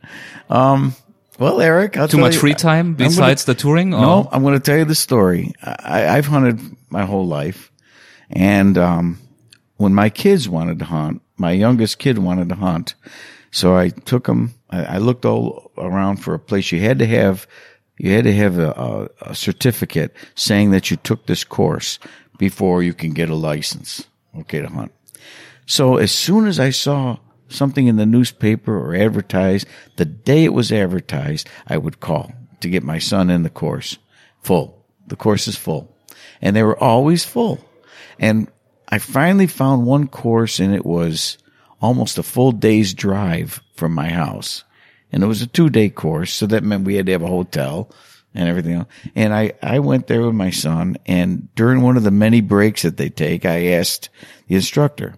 [0.50, 0.94] Um,
[1.42, 3.94] well, Eric, I'll too much you, free time besides gonna, the touring?
[3.94, 4.00] Or?
[4.00, 5.52] No, I'm going to tell you the story.
[5.60, 7.72] I, I've hunted my whole life.
[8.30, 9.18] And um,
[9.76, 12.94] when my kids wanted to hunt, my youngest kid wanted to hunt.
[13.50, 17.06] So I took him, I, I looked all around for a place you had to
[17.06, 17.48] have,
[17.98, 21.98] you had to have a, a, a certificate saying that you took this course
[22.38, 24.06] before you can get a license,
[24.38, 24.92] okay, to hunt.
[25.66, 27.18] So as soon as I saw
[27.52, 32.68] something in the newspaper or advertised, the day it was advertised, I would call to
[32.68, 33.98] get my son in the course.
[34.42, 34.84] Full.
[35.06, 35.94] The course is full.
[36.40, 37.60] And they were always full.
[38.18, 38.48] And
[38.88, 41.38] I finally found one course and it was
[41.80, 44.64] almost a full day's drive from my house.
[45.10, 46.32] And it was a two day course.
[46.32, 47.90] So that meant we had to have a hotel
[48.34, 48.88] and everything else.
[49.14, 52.82] And I, I went there with my son and during one of the many breaks
[52.82, 54.08] that they take, I asked
[54.46, 55.16] the instructor,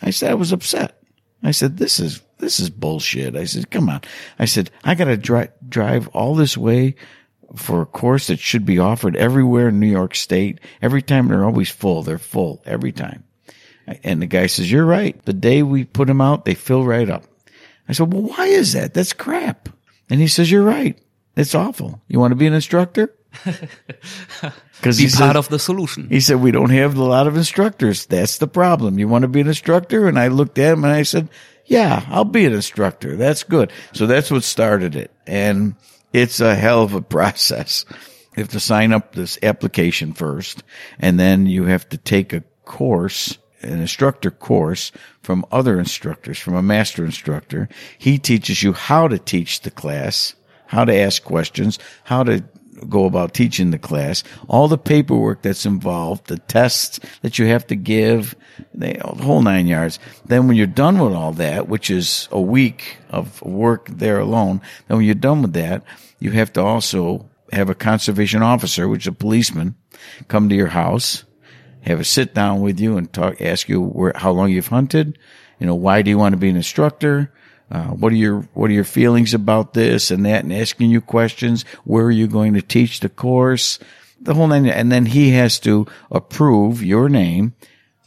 [0.00, 1.01] I said, I was upset.
[1.42, 3.36] I said, this is, this is bullshit.
[3.36, 4.02] I said, come on.
[4.38, 6.94] I said, I got to dri- drive all this way
[7.56, 10.60] for a course that should be offered everywhere in New York State.
[10.80, 12.02] Every time they're always full.
[12.02, 13.24] They're full every time.
[14.04, 15.22] And the guy says, you're right.
[15.24, 17.24] The day we put them out, they fill right up.
[17.88, 18.94] I said, well, why is that?
[18.94, 19.68] That's crap.
[20.08, 20.98] And he says, you're right.
[21.36, 22.00] It's awful.
[22.08, 23.12] You want to be an instructor?
[24.82, 26.08] Because be part said, of the solution.
[26.08, 28.06] He said, we don't have a lot of instructors.
[28.06, 28.98] That's the problem.
[28.98, 30.08] You want to be an instructor?
[30.08, 31.28] And I looked at him and I said,
[31.66, 33.16] yeah, I'll be an instructor.
[33.16, 33.70] That's good.
[33.92, 35.12] So that's what started it.
[35.24, 35.76] And
[36.12, 37.84] it's a hell of a process.
[38.36, 40.62] You have to sign up this application first,
[40.98, 44.90] and then you have to take a course, an instructor course
[45.22, 47.68] from other instructors, from a master instructor.
[47.98, 50.34] He teaches you how to teach the class,
[50.66, 52.42] how to ask questions, how to
[52.88, 57.66] go about teaching the class, all the paperwork that's involved, the tests that you have
[57.68, 58.34] to give,
[58.74, 59.98] the whole nine yards.
[60.24, 64.60] Then when you're done with all that, which is a week of work there alone,
[64.88, 65.84] then when you're done with that,
[66.18, 69.74] you have to also have a conservation officer, which is a policeman,
[70.28, 71.24] come to your house,
[71.82, 75.18] have a sit down with you and talk, ask you where, how long you've hunted,
[75.58, 77.32] you know, why do you want to be an instructor?
[77.72, 81.00] Uh, what are your what are your feelings about this and that, and asking you
[81.00, 81.64] questions.
[81.84, 83.78] Where are you going to teach the course?
[84.20, 87.54] The whole nine, and then he has to approve your name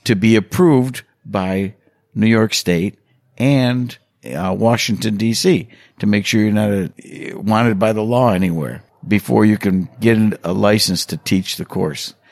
[0.04, 1.74] to be approved by
[2.14, 3.00] New York State
[3.40, 5.68] and uh, Washington D.C.
[5.98, 10.18] to make sure you're not a, wanted by the law anywhere before you can get
[10.44, 12.14] a license to teach the course.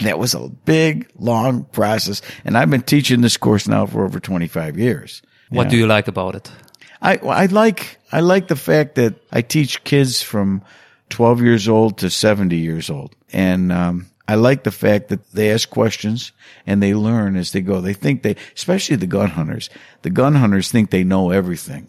[0.00, 4.18] That was a big, long process, and I've been teaching this course now for over
[4.18, 5.22] 25 years.
[5.48, 6.50] What do you like about it?
[7.00, 10.62] I, I like, I like the fact that I teach kids from
[11.10, 13.14] 12 years old to 70 years old.
[13.32, 16.32] And, um, I like the fact that they ask questions
[16.66, 17.80] and they learn as they go.
[17.80, 19.70] They think they, especially the gun hunters,
[20.02, 21.86] the gun hunters think they know everything.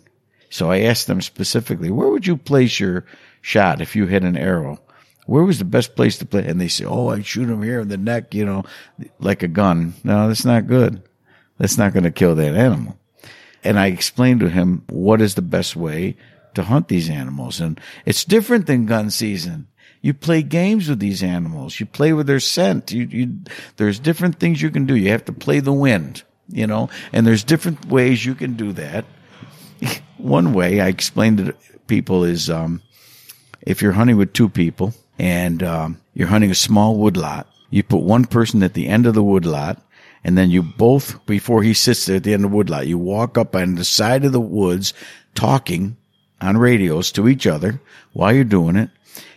[0.52, 3.06] So I asked them specifically, where would you place your,
[3.48, 4.78] shot if you hit an arrow?
[5.26, 6.46] Where was the best place to play?
[6.46, 8.64] And they say, Oh, I shoot him here in the neck, you know,
[9.20, 9.94] like a gun.
[10.04, 11.02] No, that's not good.
[11.58, 12.98] That's not going to kill that animal.
[13.64, 16.16] And I explained to him what is the best way
[16.56, 17.60] to hunt these animals.
[17.60, 19.68] And it's different than gun season.
[20.02, 21.80] You play games with these animals.
[21.80, 22.92] You play with their scent.
[22.92, 23.40] You, you,
[23.78, 24.96] there's different things you can do.
[24.96, 28.74] You have to play the wind, you know, and there's different ways you can do
[28.74, 29.06] that.
[30.18, 31.56] One way I explained to
[31.88, 32.82] people is, um,
[33.62, 38.02] if you're hunting with two people and, um, you're hunting a small woodlot, you put
[38.02, 39.82] one person at the end of the woodlot
[40.24, 42.98] and then you both, before he sits there at the end of the woodlot, you
[42.98, 44.94] walk up on the side of the woods
[45.36, 45.98] talking
[46.42, 47.82] on radios to each other
[48.14, 48.90] while you're doing it.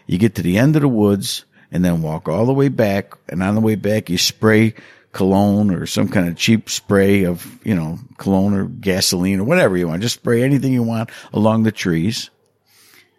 [0.06, 3.14] You get to the end of the woods and then walk all the way back.
[3.28, 4.74] And on the way back, you spray
[5.12, 9.76] cologne or some kind of cheap spray of, you know, cologne or gasoline or whatever
[9.76, 10.02] you want.
[10.02, 12.30] Just spray anything you want along the trees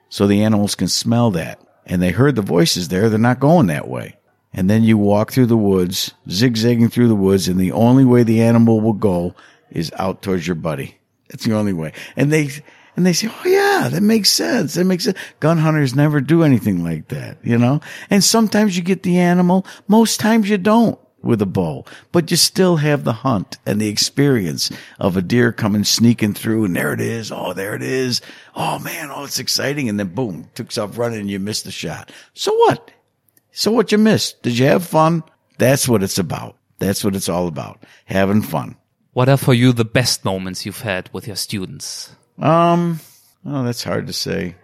[0.09, 1.59] so the animals can smell that.
[1.85, 3.09] And they heard the voices there.
[3.09, 4.17] They're not going that way.
[4.53, 8.23] And then you walk through the woods, zigzagging through the woods, and the only way
[8.23, 9.33] the animal will go
[9.69, 10.97] is out towards your buddy.
[11.29, 11.93] That's the only way.
[12.17, 12.49] And they,
[12.97, 14.73] and they say, Oh yeah, that makes sense.
[14.73, 15.17] That makes sense.
[15.39, 17.79] Gun hunters never do anything like that, you know?
[18.09, 19.65] And sometimes you get the animal.
[19.87, 23.87] Most times you don't with a bow, but you still have the hunt and the
[23.87, 27.31] experience of a deer coming sneaking through and there it is.
[27.31, 28.21] Oh, there it is.
[28.55, 29.09] Oh man.
[29.11, 29.87] Oh, it's exciting.
[29.87, 32.11] And then boom, took off running and you missed the shot.
[32.33, 32.91] So what?
[33.51, 34.41] So what you missed?
[34.43, 35.23] Did you have fun?
[35.57, 36.57] That's what it's about.
[36.79, 37.83] That's what it's all about.
[38.05, 38.77] Having fun.
[39.13, 42.15] What are for you the best moments you've had with your students?
[42.39, 42.99] Um,
[43.45, 44.55] oh, that's hard to say.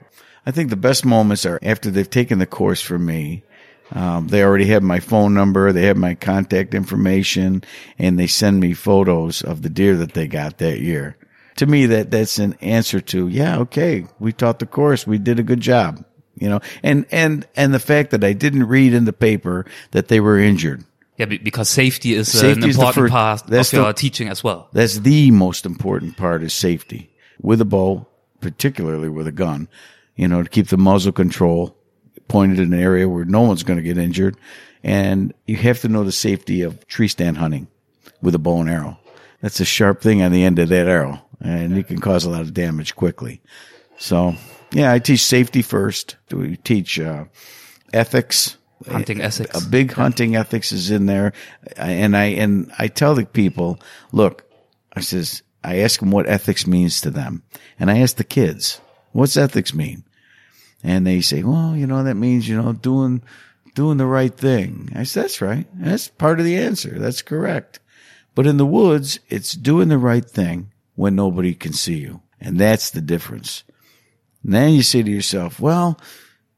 [0.45, 3.43] I think the best moments are after they've taken the course from me.
[3.91, 7.63] Um, they already have my phone number, they have my contact information,
[7.97, 11.17] and they send me photos of the deer that they got that year.
[11.57, 15.39] To me, that that's an answer to, yeah, okay, we taught the course, we did
[15.39, 16.03] a good job,
[16.39, 20.07] you know, and and and the fact that I didn't read in the paper that
[20.07, 20.83] they were injured.
[21.17, 23.93] Yeah, because safety is Safety an is the important first- part that's of your the-
[23.93, 24.69] teaching as well.
[24.73, 27.09] That's the most important part is safety
[27.41, 28.05] with a bow,
[28.39, 29.67] particularly with a gun,
[30.15, 31.75] you know, to keep the muzzle control
[32.27, 34.35] pointed in an area where no one's going to get injured.
[34.83, 37.67] And you have to know the safety of tree stand hunting
[38.21, 38.99] with a bow and arrow.
[39.41, 42.29] That's a sharp thing on the end of that arrow and it can cause a
[42.29, 43.41] lot of damage quickly.
[43.97, 44.35] So
[44.71, 46.17] yeah, I teach safety first.
[46.31, 47.25] We teach, uh,
[47.93, 49.65] ethics, Hunting ethics.
[49.65, 51.33] a big hunting ethics is in there.
[51.77, 53.79] And I, and I tell the people,
[54.11, 54.43] look,
[54.93, 57.43] I says, I ask them what ethics means to them.
[57.79, 58.79] And I ask the kids,
[59.13, 60.03] what's ethics mean?
[60.83, 63.23] And they say, well, you know, that means, you know, doing,
[63.73, 64.91] doing the right thing.
[64.95, 65.65] I said, that's right.
[65.73, 66.99] That's part of the answer.
[66.99, 67.79] That's correct.
[68.35, 72.21] But in the woods, it's doing the right thing when nobody can see you.
[72.39, 73.63] And that's the difference.
[74.43, 75.99] And then you say to yourself, well,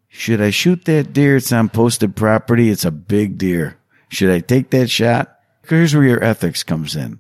[0.08, 1.38] should I shoot that deer?
[1.38, 2.70] It's on posted property.
[2.70, 3.78] It's a big deer.
[4.10, 5.40] Should I take that shot?
[5.68, 7.20] Here's where your ethics comes in.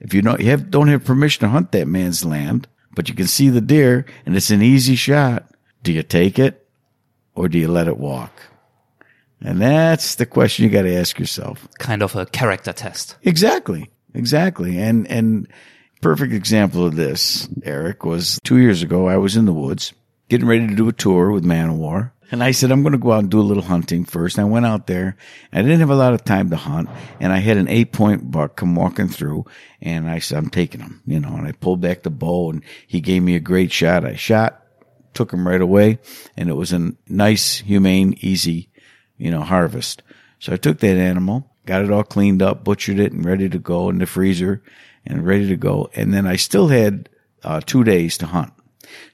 [0.00, 3.14] If you don't you have, don't have permission to hunt that man's land, but you
[3.14, 5.50] can see the deer and it's an easy shot,
[5.82, 6.66] do you take it
[7.34, 8.32] or do you let it walk?
[9.40, 11.68] And that's the question you got to ask yourself.
[11.78, 13.16] kind of a character test.
[13.22, 13.90] Exactly.
[14.14, 14.78] Exactly.
[14.78, 15.48] And, and
[16.04, 19.08] perfect example of this, Erik, was two years ago.
[19.08, 19.94] I was in the woods
[20.28, 22.10] getting ready to do a tour with Manowar.
[22.30, 24.36] And I said, I'm going to go out and do a little hunting first.
[24.36, 25.16] And I went out there
[25.50, 26.90] I didn't have a lot of time to hunt.
[27.20, 29.46] And I had an eight point buck come walking through
[29.80, 32.62] and I said, I'm taking him, you know, and I pulled back the bow and
[32.86, 34.04] he gave me a great shot.
[34.04, 34.62] I shot,
[35.14, 36.00] took him right away
[36.36, 38.68] and it was a nice, humane, easy,
[39.16, 40.02] you know, harvest.
[40.38, 43.58] So I took that animal, got it all cleaned up, butchered it and ready to
[43.58, 44.62] go in the freezer
[45.06, 45.90] and ready to go.
[45.94, 47.08] And then I still had
[47.42, 48.52] uh, two days to hunt.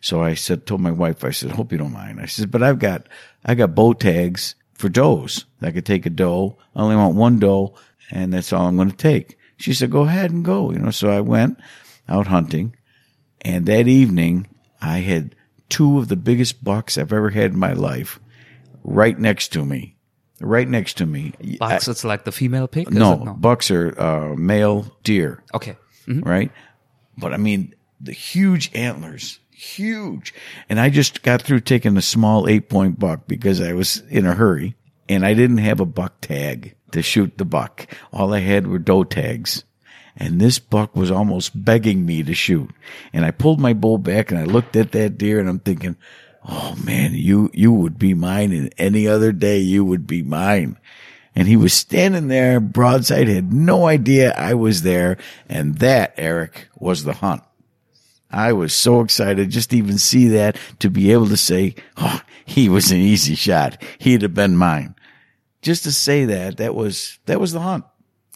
[0.01, 2.21] So I said, told my wife, I said, hope you don't mind.
[2.21, 3.07] I said, but I've got,
[3.45, 5.45] I got bow tags for does.
[5.63, 6.59] I could take a doe.
[6.75, 7.75] I only want one doe
[8.11, 9.39] and that's all I'm going to take.
[9.57, 11.59] She said, go ahead and go, you know, so I went
[12.09, 12.75] out hunting
[13.43, 14.47] and that evening
[14.81, 15.35] I had
[15.69, 18.19] two of the biggest bucks I've ever had in my life
[18.83, 19.97] right next to me,
[20.41, 21.33] right next to me.
[21.59, 22.93] Bucks, it's like the female pig?
[22.93, 23.35] No, no.
[23.35, 25.77] bucks are uh, male deer, Okay.
[26.07, 26.25] Mhm.
[26.25, 26.51] right?
[27.19, 30.33] But I mean, the huge antlers, huge.
[30.69, 34.25] And I just got through taking a small eight point buck because I was in
[34.27, 34.75] a hurry
[35.09, 37.87] and I didn't have a buck tag to shoot the buck.
[38.13, 39.65] All I had were doe tags.
[40.17, 42.71] And this buck was almost begging me to shoot.
[43.13, 45.97] And I pulled my bow back and I looked at that deer and I'm thinking,
[46.49, 50.79] Oh man, you, you would be mine and any other day you would be mine.
[51.35, 55.17] And he was standing there broadside, had no idea I was there.
[55.49, 57.43] And that, Erik, was the hunt.
[58.31, 62.21] I was so excited just to even see that, to be able to say, oh,
[62.45, 63.83] he was an easy shot.
[63.99, 64.95] He'd have been mine.
[65.63, 67.85] Just to say that, that was, that was the hunt,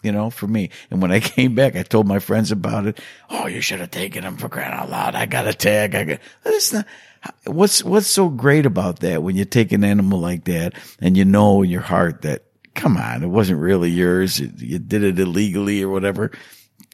[0.03, 0.69] you know, for me.
[0.91, 2.99] And when I came back, I told my friends about it.
[3.29, 5.15] Oh, you should have taken him for crying out loud.
[5.15, 5.95] I got a tag.
[5.95, 6.85] I got, that's not,
[7.45, 11.25] what's, what's so great about that when you take an animal like that and you
[11.25, 14.39] know in your heart that, come on, it wasn't really yours.
[14.39, 16.31] You did it illegally or whatever.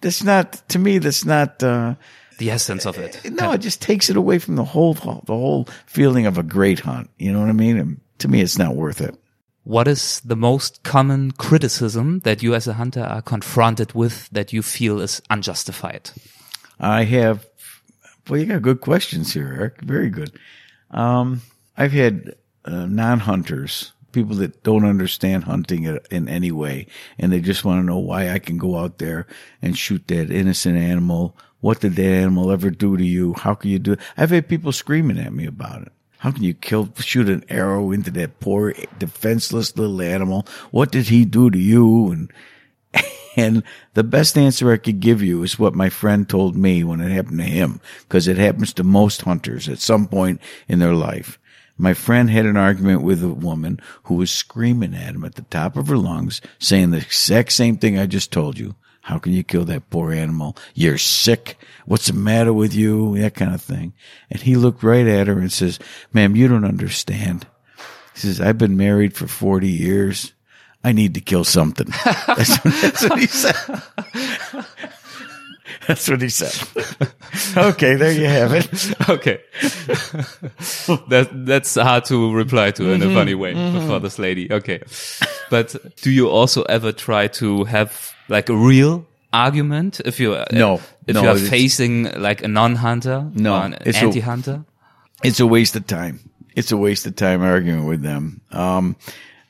[0.01, 1.95] That's not, to me, that's not, uh,
[2.37, 3.21] the essence of it.
[3.31, 6.79] No, it just takes it away from the whole the whole feeling of a great
[6.79, 7.11] hunt.
[7.19, 7.77] You know what I mean?
[7.77, 9.15] And to me, it's not worth it.
[9.63, 14.51] What is the most common criticism that you as a hunter are confronted with that
[14.51, 16.09] you feel is unjustified?
[16.79, 17.47] I have,
[18.29, 19.81] well, you got good questions here, Erik.
[19.81, 20.31] Very good.
[20.91, 21.41] Um,
[21.77, 27.63] I've had uh, non-hunters, people that don't understand hunting in any way, and they just
[27.63, 29.25] want to know why I can go out there
[29.61, 33.33] and shoot that innocent animal what did that animal ever do to you?
[33.33, 33.99] How can you do it?
[34.17, 35.91] I've had people screaming at me about it.
[36.17, 40.45] How can you kill, shoot an arrow into that poor defenseless little animal?
[40.71, 42.11] What did he do to you?
[42.11, 42.31] And,
[43.35, 43.63] and
[43.93, 47.11] the best answer I could give you is what my friend told me when it
[47.11, 51.39] happened to him, because it happens to most hunters at some point in their life.
[51.77, 55.41] My friend had an argument with a woman who was screaming at him at the
[55.43, 58.75] top of her lungs, saying the exact same thing I just told you.
[59.01, 60.55] How can you kill that poor animal?
[60.75, 61.57] You're sick.
[61.85, 63.17] What's the matter with you?
[63.17, 63.93] That kind of thing.
[64.29, 65.79] And he looked right at her and says,
[66.13, 67.47] ma'am, you don't understand.
[68.13, 70.33] He says, I've been married for 40 years.
[70.83, 71.87] I need to kill something.
[72.05, 73.55] That's what, that's what he said.
[75.87, 76.53] That's what he said.
[77.57, 78.69] okay, there you have it.
[79.09, 79.41] okay.
[81.09, 83.87] that that's hard to reply to in a funny way mm-hmm.
[83.87, 84.51] for this lady.
[84.51, 84.81] Okay.
[85.49, 90.81] But do you also ever try to have like a real argument if you no
[91.07, 94.65] if no, you are facing like a non-hunter no an anti-hunter
[95.23, 96.19] it's a waste of time
[96.53, 98.95] it's a waste of time arguing with them um,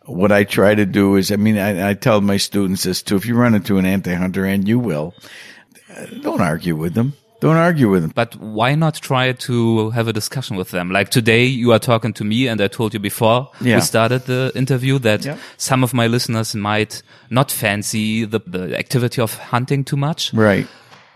[0.05, 3.15] what I try to do is, I mean, I, I tell my students this too.
[3.15, 5.13] If you run into an anti-hunter, and you will,
[6.21, 7.13] don't argue with them.
[7.39, 8.11] Don't argue with them.
[8.13, 10.91] But why not try to have a discussion with them?
[10.91, 13.77] Like today, you are talking to me, and I told you before yeah.
[13.77, 15.37] we started the interview that yeah.
[15.57, 20.31] some of my listeners might not fancy the, the activity of hunting too much.
[20.33, 20.67] Right.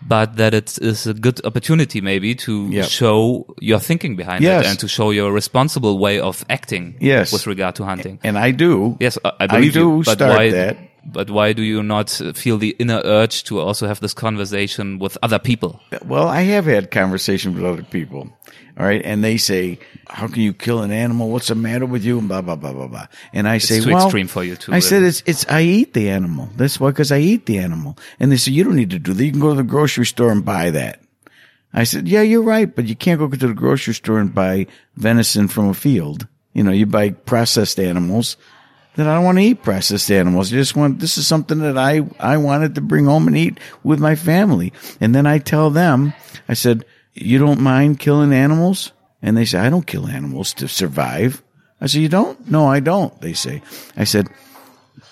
[0.02, 2.86] But that it is a good opportunity maybe to Yep.
[2.90, 4.66] show your thinking behind Yes.
[4.66, 7.32] it and to show your responsible way of acting Yes.
[7.34, 8.20] with regard to hunting.
[8.24, 8.98] And I do.
[9.00, 10.04] Yes, I I believe do you.
[10.06, 10.78] But start why, that.
[11.14, 15.18] But why do you not feel the inner urge to also have this conversation with
[15.24, 15.80] other people?
[16.06, 18.30] Well, I have had conversations with other people.
[18.78, 19.02] All right.
[19.04, 21.30] And they say, how can you kill an animal?
[21.30, 22.20] What's the matter with you?
[22.20, 23.08] And blah, blah, blah, blah, blah.
[23.32, 25.94] And I say, too well, extreme for you too, I said, it's, it's, I eat
[25.94, 26.50] the animal.
[26.56, 27.98] That's why, cause I eat the animal.
[28.20, 29.24] And they say, you don't need to do that.
[29.24, 31.02] You can go to the grocery store and buy that.
[31.74, 34.68] I said, yeah, you're right, but you can't go to the grocery store and buy
[34.96, 36.28] venison from a field.
[36.54, 38.38] You know, you buy processed animals.
[38.96, 40.52] that I don't want to eat processed animals.
[40.52, 43.60] I just want, this is something that I, I wanted to bring home and eat
[43.84, 44.74] with my family.
[45.02, 46.14] And then I tell them,
[46.48, 46.86] I said,
[47.16, 48.92] you don't mind killing animals?
[49.22, 51.42] And they say, I don't kill animals to survive.
[51.82, 52.50] I said, you don't?
[52.50, 53.20] No, I don't.
[53.22, 53.62] They say,
[53.98, 54.28] I said,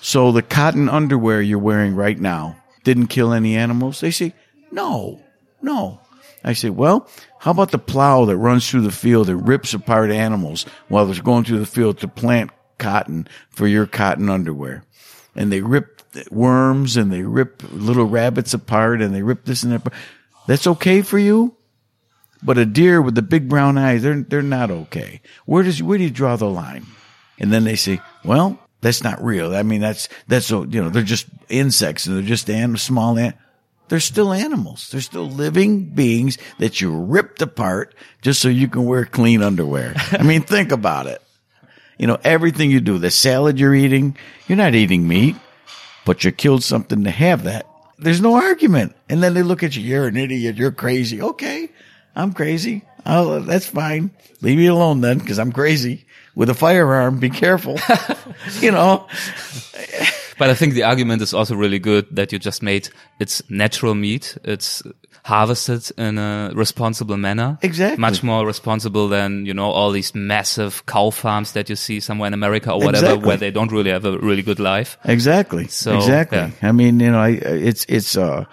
[0.02, 4.02] so the cotton underwear you're wearing right now didn't kill any animals?
[4.02, 4.34] They say,
[4.72, 5.22] no,
[5.62, 6.00] no.
[6.44, 10.12] I say, well, how about the plow that runs through the field and rips apart
[10.12, 14.84] animals while they're going through the field to plant cotton for your cotton underwear?
[15.36, 19.72] And they rip worms and they rip little rabbits apart and they rip this and
[19.72, 19.94] that.
[20.48, 21.56] That's okay for you?
[22.44, 25.22] But a deer with the big brown eyes, they're, they're not okay.
[25.46, 26.86] Where does, where do you draw the line?
[27.40, 29.56] And then they say, well, that's not real.
[29.56, 33.18] I mean, that's, that's, so, you know, they're just insects and they're just animals, small
[33.18, 33.36] ant.
[33.90, 34.90] They're still animals.
[34.90, 39.94] They're still living beings that you ripped apart just so you can wear clean underwear.
[40.12, 41.22] I mean, think about it.
[41.98, 44.18] You know, everything you do, the salad you're eating,
[44.48, 45.36] you're not eating meat,
[46.06, 47.68] but you killed something to have that.
[48.00, 48.96] There's no argument.
[49.10, 51.22] And then they look at you, you're an idiot, you're crazy.
[51.22, 51.70] Okay,
[52.16, 52.84] I'm crazy.
[53.06, 54.12] Oh, that's fine.
[54.42, 56.06] Leave me alone then, because I'm crazy.
[56.36, 57.78] With a firearm, be careful.
[58.62, 59.08] you know,
[60.38, 62.90] But I think the argument is also really good that you just made.
[63.20, 64.36] It's natural meat.
[64.44, 64.82] It's
[65.24, 67.58] harvested in a responsible manner.
[67.62, 68.02] Exactly.
[68.02, 72.28] Much more responsible than, you know, all these massive cow farms that you see somewhere
[72.28, 73.28] in America or whatever Exactly.
[73.28, 74.98] where they don't really have a really good life.
[75.06, 75.68] Exactly.
[75.68, 76.40] So, exactly.
[76.40, 76.52] yeah.
[76.62, 78.46] I mean, you know, I it's it's uh,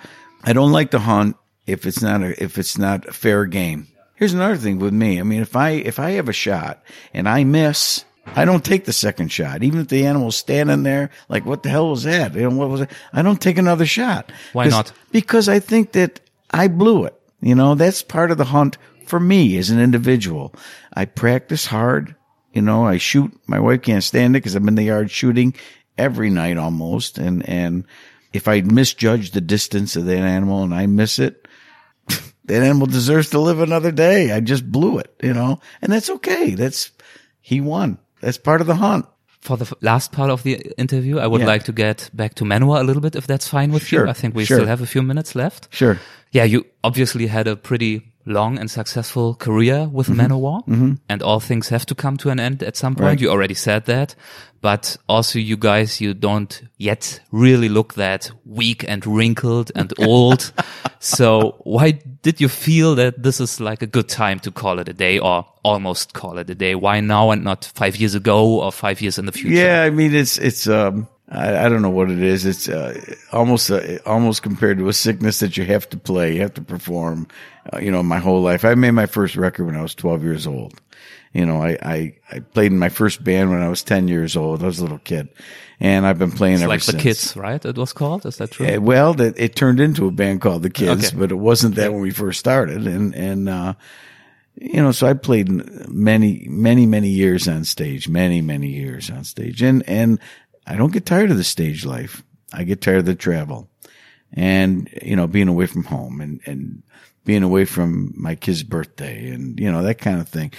[0.44, 1.36] I don't like to hunt
[1.70, 3.86] if it's not a, if it's not a fair game.
[4.14, 5.18] Here's another thing with me.
[5.18, 6.82] I mean, if I if I have a shot
[7.14, 11.10] and I miss, I don't take the second shot, even if the animal's standing there.
[11.28, 12.34] Like, what the hell was that?
[12.34, 12.90] You know, what was it?
[13.12, 14.30] I don't take another shot.
[14.52, 14.92] Why not?
[15.10, 17.14] Because I think that I blew it.
[17.40, 20.54] You know, that's part of the hunt for me as an individual.
[20.92, 22.14] I practice hard.
[22.52, 23.32] You know, I shoot.
[23.46, 25.54] My wife can't stand it because I'm in the yard shooting
[25.96, 27.16] every night almost.
[27.16, 27.84] And, and
[28.32, 31.39] if I misjudge the distance of that animal and I miss it,
[32.44, 34.32] that animal deserves to live another day.
[34.32, 36.54] I just blew it, you know, and that's okay.
[36.54, 36.90] That's,
[37.40, 37.98] he won.
[38.20, 39.06] That's part of the hunt.
[39.40, 41.46] For the last part of the interview, I would Yeah.
[41.46, 44.10] like to get back to Manowar a little bit, if that's fine with Sure, you.
[44.10, 44.58] I think we sure.
[44.58, 45.68] still have a few minutes left.
[45.70, 45.98] Sure.
[46.30, 50.20] Yeah, you obviously had a pretty long and successful career with Mm-hmm.
[50.20, 53.06] Manowar, and all things have to come to an end at some point.
[53.06, 53.20] Right.
[53.20, 54.14] You already said that,
[54.60, 60.52] but also you guys, you don't yet really look that weak and wrinkled and old.
[60.98, 64.88] so why did you feel that this is like a good time to call it
[64.88, 66.74] a day or almost call it a day?
[66.74, 69.54] Why now and not five years ago or five years in the future?
[69.56, 72.44] Yeah, I mean it's it's um I, I don't know what it is.
[72.44, 73.00] It's uh,
[73.32, 76.62] almost uh, almost compared to a sickness that you have to play, you have to
[76.62, 77.28] perform.
[77.72, 78.64] Uh, you know, my whole life.
[78.64, 80.80] I made my first record when I was 12 years old.
[81.32, 84.34] You know, I, I, I played in my first band when I was 10 years
[84.34, 84.64] old.
[84.64, 85.28] I was a little kid,
[85.78, 87.02] and I've been playing It's ever like the since.
[87.02, 87.64] kids, right?
[87.64, 88.26] It was called.
[88.26, 88.66] Is that true?
[88.66, 91.16] Uh, well, that it turned into a band called the Kids, Okay.
[91.16, 92.88] but it wasn't that when we first started.
[92.88, 93.74] And and uh,
[94.56, 95.48] you know, so I played
[95.88, 100.18] many, many, many years on stage, many, many years on stage, and and
[100.66, 102.22] I don't get tired of the stage life.
[102.52, 103.68] I get tired of the travel,
[104.32, 106.82] and you know, being away from home, and and
[107.24, 110.52] being away from my kid's birthday, and you know that kind of thing.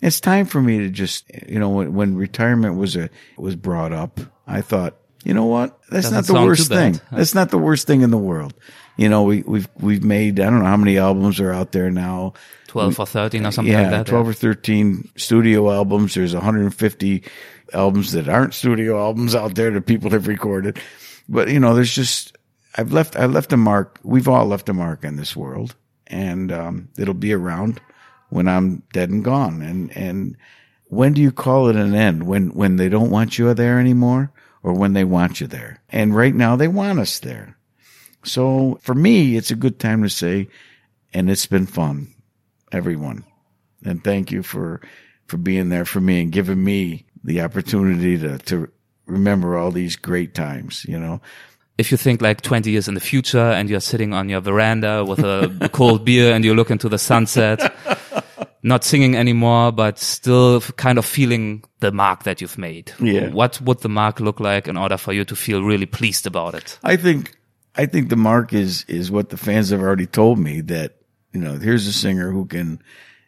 [0.00, 3.92] It's time for me to just, you know, when, when retirement was a was brought
[3.92, 7.00] up, I thought, you know what, that's Doesn't not the worst thing.
[7.10, 8.54] That's not the worst thing in the world.
[8.96, 11.90] You know, we, we've, we've made, I don't know how many albums are out there
[11.90, 12.34] now.
[12.68, 14.06] 12 or 13 or something yeah, like that.
[14.06, 16.14] 12 or 13 studio albums.
[16.14, 17.24] There's 150
[17.72, 20.78] albums that aren't studio albums out there that people have recorded.
[21.28, 22.36] But, you know, there's just,
[22.76, 23.98] I've left, I left a mark.
[24.02, 25.74] We've all left a mark in this world
[26.06, 27.80] and, um, it'll be around
[28.30, 29.62] when I'm dead and gone.
[29.62, 30.36] And, and
[30.86, 32.26] when do you call it an end?
[32.26, 35.82] When, when they don't want you there anymore or when they want you there?
[35.90, 37.58] And right now they want us there.
[38.24, 40.48] So for me, it's a good time to say,
[41.12, 42.14] and it's been fun,
[42.72, 43.24] everyone.
[43.84, 44.80] And thank you for,
[45.26, 48.68] for being there for me and giving me the opportunity to, to
[49.06, 51.20] remember all these great times, you know?
[51.78, 55.04] if you think like 20 years in the future and you're sitting on your veranda
[55.04, 57.72] with a cold beer and you look into the sunset,
[58.64, 62.92] not singing anymore, but still kind of feeling the mark that you've made.
[63.00, 63.28] Yeah.
[63.28, 66.56] What would the mark look like in order for you to feel really pleased about
[66.56, 66.78] it?
[66.82, 67.36] I think
[67.76, 70.96] I think the mark is is what the fans have already told me that
[71.32, 72.82] you know here's a singer who can,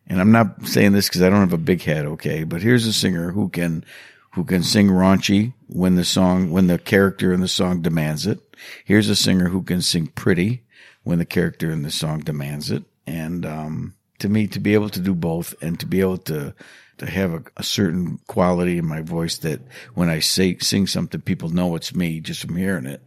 [0.07, 2.87] and I'm not saying this because I don't have a big head, okay, but here's
[2.87, 3.85] a singer who can
[4.35, 8.41] who can sing raunchy when the song when the character in the song demands it.
[8.85, 10.65] Here's a singer who can sing pretty
[11.03, 14.91] when the character in the song demands it, and um, to me to be able
[14.91, 16.55] to do both and to be able to
[16.99, 19.61] to have a, a certain quality in my voice that
[19.95, 23.07] when I say sing something, people know it's me just from hearing it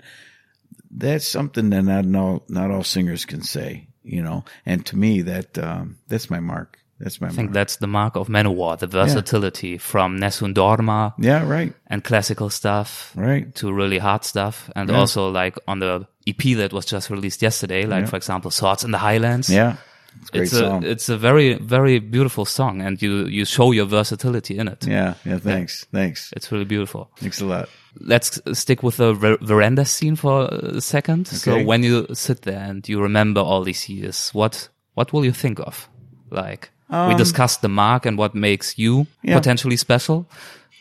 [0.95, 4.45] that's something that not all not all singers can say, you know.
[4.65, 6.79] And to me, that um, that's my mark.
[7.03, 7.53] That's my I think mark.
[7.53, 13.11] that's the mark of Manowar, the versatility from Nessun Dorma yeah, right, and classical stuff
[13.15, 13.53] right.
[13.55, 14.69] to really hard stuff.
[14.75, 14.99] And Yeah.
[14.99, 18.91] also like on the EP that was just released yesterday, like for example, Swords in
[18.91, 19.49] the Highlands.
[19.49, 19.75] Yeah,
[20.21, 20.85] it's it's song.
[20.85, 24.85] a it's a very very beautiful song, and you you show your versatility in it.
[24.87, 25.39] yeah, yeah.
[25.39, 27.09] Thanks, thanks, It's really beautiful.
[27.19, 27.69] thanks a lot.
[27.99, 31.27] Let's stick with the ver- veranda scene for a second.
[31.27, 35.33] So when you sit there and you remember all these years, what what will you
[35.33, 35.89] think of?
[36.31, 36.69] Like
[37.07, 39.37] we discussed the mark and what makes you Um, Yeah.
[39.37, 40.25] potentially special.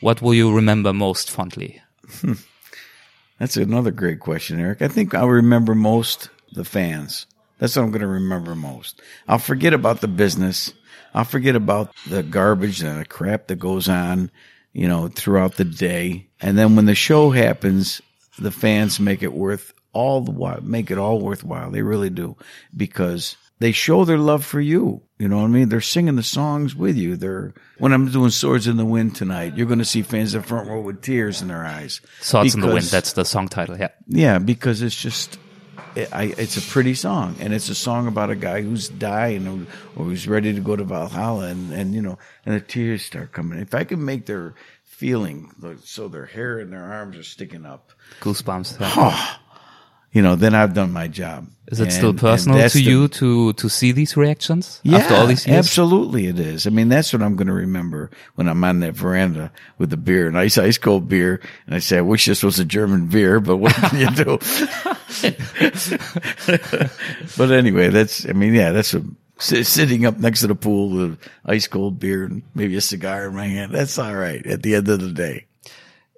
[0.00, 1.80] What will you remember most fondly?
[3.38, 4.82] That's another great question, Erik.
[4.82, 7.26] I think I'll remember most the fans.
[7.58, 9.00] That's what I'm going to remember most.
[9.28, 10.72] I'll forget about the business.
[11.14, 14.30] I'll forget about the garbage and the crap that goes on,
[14.72, 16.28] you know, throughout the day.
[16.40, 18.00] And then when the show happens,
[18.38, 21.70] the fans make it worth all the while, make it all worthwhile.
[21.70, 22.36] They really do
[22.76, 25.02] because they show their love for you.
[25.22, 25.68] You know what I mean?
[25.68, 27.14] They're singing the songs with you.
[27.14, 30.40] They're, when I'm doing Swords in the Wind tonight, you're going to see fans in
[30.40, 32.00] the front row with tears in their eyes.
[32.20, 32.86] Swords in the Wind.
[32.86, 33.78] That's the song title.
[33.78, 33.90] Yeah.
[34.08, 35.38] yeah, because it's just,
[35.94, 39.46] it, I, it's a pretty song, and it's a song about a guy who's dying
[39.46, 43.04] or, or who's ready to go to Valhalla, and and you know, and the tears
[43.04, 43.60] start coming.
[43.60, 47.64] If I can make their feeling like, so their hair and their arms are sticking
[47.64, 48.80] up, Goosebumps.
[48.80, 49.36] Yeah.
[50.12, 51.48] You know, then I've done my job.
[51.68, 54.98] Is it still And- and personal to the- you to to see these reactions Yeah,
[54.98, 55.56] after all these years?
[55.58, 56.66] absolutely it is.
[56.66, 59.96] I mean, that's what I'm going to remember when I'm on that veranda with the
[59.96, 61.40] beer, nice ice cold beer.
[61.66, 64.38] And I say, I wish this was a German beer, but what can you do?
[67.36, 69.02] but anyway, that's, I mean, yeah, that's a,
[69.38, 73.34] sitting up next to the pool with ice cold beer and maybe a cigar in
[73.34, 73.72] my hand.
[73.72, 75.46] That's all right at the end of the day.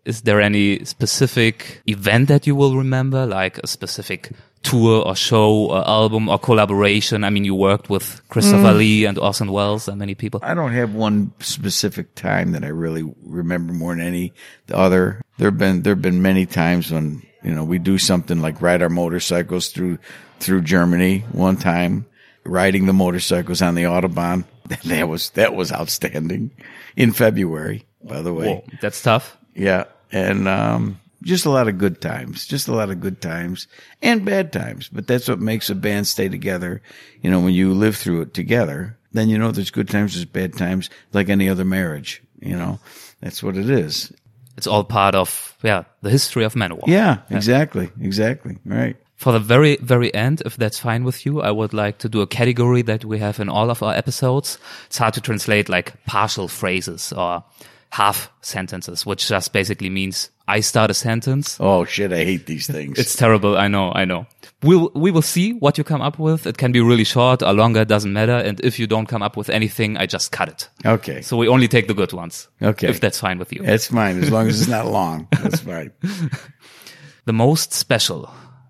[0.05, 4.31] Is there any specific event that you will remember, like a specific
[4.63, 7.25] tour or show or album or collaboration?
[7.25, 8.79] I mean, you worked with Christopher Mm.
[8.79, 10.41] Lee and Orson Welles and many people.
[10.43, 14.33] I don't have one specific time that I really remember more than any
[14.67, 15.23] the other.
[15.39, 18.91] There've been there've been many times when you know we do something like ride our
[18.91, 19.99] motorcycles through
[20.39, 21.25] through Germany.
[21.33, 22.05] One time,
[22.45, 24.45] riding the motorcycles on the autobahn.
[24.85, 26.51] That was that was outstanding
[26.97, 27.85] in February.
[28.03, 29.37] By the way, Whoa, that's tough.
[29.55, 29.85] yeah,
[30.15, 33.67] and um, just a lot of good times, just a lot of good times
[34.01, 34.89] and bad times.
[34.89, 36.81] But that's what makes a band stay together.
[37.21, 40.25] You know, when you live through it together, then you know there's good times, there's
[40.25, 42.23] bad times, like any other marriage.
[42.41, 42.79] You know,
[43.21, 44.13] that's what it is.
[44.57, 46.87] It's all part of yeah the history of Manowar.
[46.87, 48.97] Yeah, exactly, exactly, right.
[49.17, 52.21] For the very, very end, if that's fine with you, I would like to do
[52.21, 54.59] a category that we have in all of our episodes.
[54.87, 57.43] It's hard to translate like partial phrases or
[57.95, 61.57] half sentences, which just basically means I start a sentence.
[61.61, 62.99] Oh shit, I hate these things.
[62.99, 63.57] It's terrible.
[63.57, 63.93] I know.
[63.95, 64.27] I know.
[64.65, 66.45] We'll, we will see what you come up with.
[66.45, 67.83] It can be really short or longer.
[67.83, 68.33] It doesn't matter.
[68.33, 70.69] And if you don't come up with anything, I just cut it.
[70.85, 71.23] okay.
[71.23, 72.49] So we only take the good ones.
[72.61, 72.89] Okay.
[72.89, 73.63] If that's fine with you.
[73.63, 75.29] That's fine as long as it's not long.
[75.43, 75.93] That's fine.
[77.27, 78.29] The most special,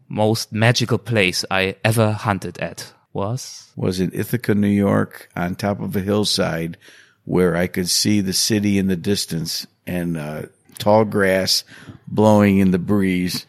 [0.09, 5.81] most magical place I ever hunted at was was in Ithaca, New York, on top
[5.81, 6.77] of a hillside
[7.25, 10.43] where I could see the city in the distance and uh,
[10.79, 11.65] tall grass
[12.07, 13.47] blowing in the breeze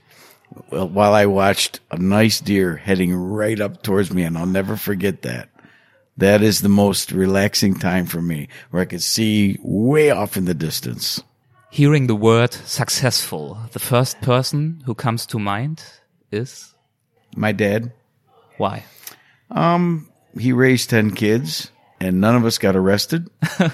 [0.70, 4.24] while I watched a nice deer heading right up towards me.
[4.24, 5.50] And I'll never forget that.
[6.18, 10.46] That is the most relaxing time for me where I could see way off in
[10.46, 11.22] the distance.
[11.70, 13.58] hearing the word successful.
[13.74, 15.84] The first person who comes to mind
[16.32, 16.74] is
[17.36, 17.92] My dad,
[18.56, 18.86] why?
[19.52, 20.08] Um,
[20.40, 21.70] he raised 10 kids
[22.00, 23.30] and none of us got arrested.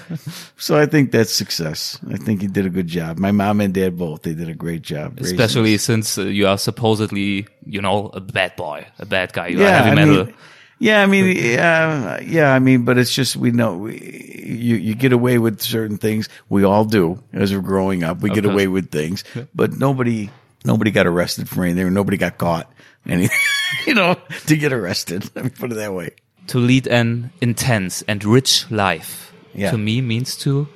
[0.56, 1.98] so I think that's success.
[2.08, 3.18] I think he did a good job.
[3.18, 5.18] My mom and dad both, they did a great job.
[5.20, 9.48] Especially since uh, you are supposedly, you know, a bad boy, a bad guy.
[9.48, 10.34] You yeah, I mean,
[10.78, 13.98] yeah, I mean, yeah, yeah, I mean, but it's just, we know, we,
[14.44, 16.28] you, you get away with certain things.
[16.48, 18.20] We all do as we're growing up.
[18.20, 18.52] We get course.
[18.52, 20.30] away with things, but nobody,
[20.64, 21.92] nobody got arrested for anything.
[21.92, 22.72] Nobody got caught
[23.06, 23.38] anything,
[23.86, 24.16] you know,
[24.46, 25.28] to get arrested.
[25.34, 26.14] Let me put it that way.
[26.52, 29.70] To lead an intense and rich life, Yeah.
[29.70, 30.68] to me means to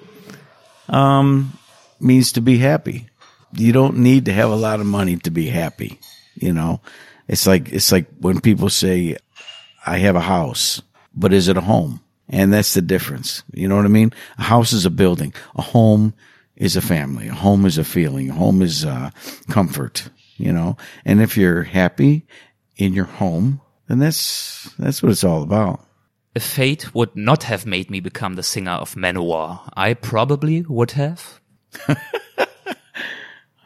[0.89, 1.53] um,
[2.01, 3.09] means to be happy.
[3.53, 5.99] You don't need to have a lot of money to be happy.
[6.35, 6.81] You know,
[7.29, 9.17] it's like, it's like when people say,
[9.87, 10.81] I have a house,
[11.15, 12.01] but is it a home?
[12.29, 13.43] And that's the difference.
[13.53, 14.13] You know what I mean?
[14.39, 15.33] A house is a building.
[15.57, 16.15] A home
[16.57, 17.29] is a family.
[17.29, 18.31] A home is a feeling.
[18.31, 19.11] A home is, uh,
[19.51, 20.09] comfort,
[20.39, 20.77] you know?
[21.05, 22.27] And if you're happy
[22.77, 25.81] in your home, then that's, that's what it's all about.
[26.35, 30.93] if fate would not have made me become the singer of Manowar, I probably would
[30.93, 31.41] have.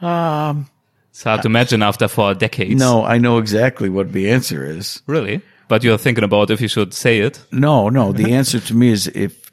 [0.01, 0.69] um,
[1.09, 2.79] it's hard to imagine after four decades.
[2.79, 5.01] No, I know exactly what the answer is.
[5.05, 5.41] really.
[5.67, 7.39] But you're thinking about if you should say it.
[7.51, 8.11] No, no.
[8.11, 9.51] The answer to me is if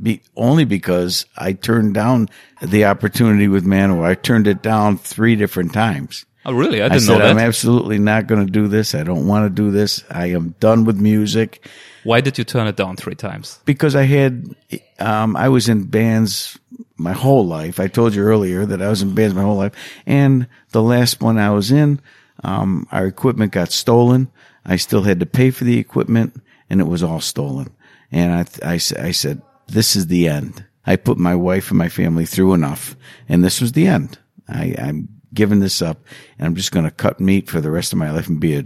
[0.00, 2.28] be, only because I turned down
[2.62, 4.04] the opportunity with Manowar.
[4.04, 6.24] I turned it down three different times.
[6.44, 6.82] Oh, really?
[6.82, 8.94] I I, didn't said, know I'm absolutely not going to do this.
[8.94, 10.02] I don't want to do this.
[10.10, 11.66] I am done with music
[12.04, 13.60] Why did you turn it down three times?
[13.64, 14.54] because I had,
[14.98, 16.58] um, I was in bands
[16.96, 17.78] my whole life.
[17.80, 19.72] I told you earlier that I was in bands my whole life.
[20.06, 22.00] And the last one I was in,
[22.44, 24.28] um, our equipment got stolen.
[24.64, 27.74] I still had to pay for the equipment and it was all stolen.
[28.10, 30.64] And I, I, I I said, this is the end.
[30.86, 32.96] I put my wife and my family through enough
[33.28, 34.18] and this was the end.
[34.48, 35.98] I, I'm giving this up
[36.38, 38.56] and I'm just going to cut meat for the rest of my life and be
[38.56, 38.62] a,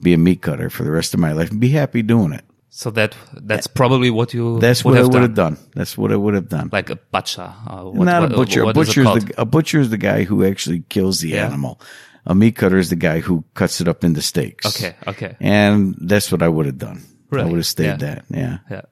[0.00, 2.44] be a meat cutter for the rest of my life and be happy doing it.
[2.68, 5.54] So that that's probably what you That's would what I would have done.
[5.54, 5.64] done.
[5.74, 6.68] That's what I would have done.
[6.70, 7.50] Like a butcher.
[7.66, 8.64] Uh, what, Not a butcher.
[8.66, 11.46] what a butcher is the a butcher is the guy who actually kills the Yeah.
[11.46, 11.80] animal.
[12.26, 14.66] A meat cutter is the guy who cuts it up into steaks.
[14.66, 15.36] Okay, okay.
[15.40, 17.00] And that's what I would have done.
[17.32, 17.96] I would have stayed Yeah.
[17.96, 18.24] that.
[18.28, 18.58] Yeah.
[18.70, 18.82] Yeah.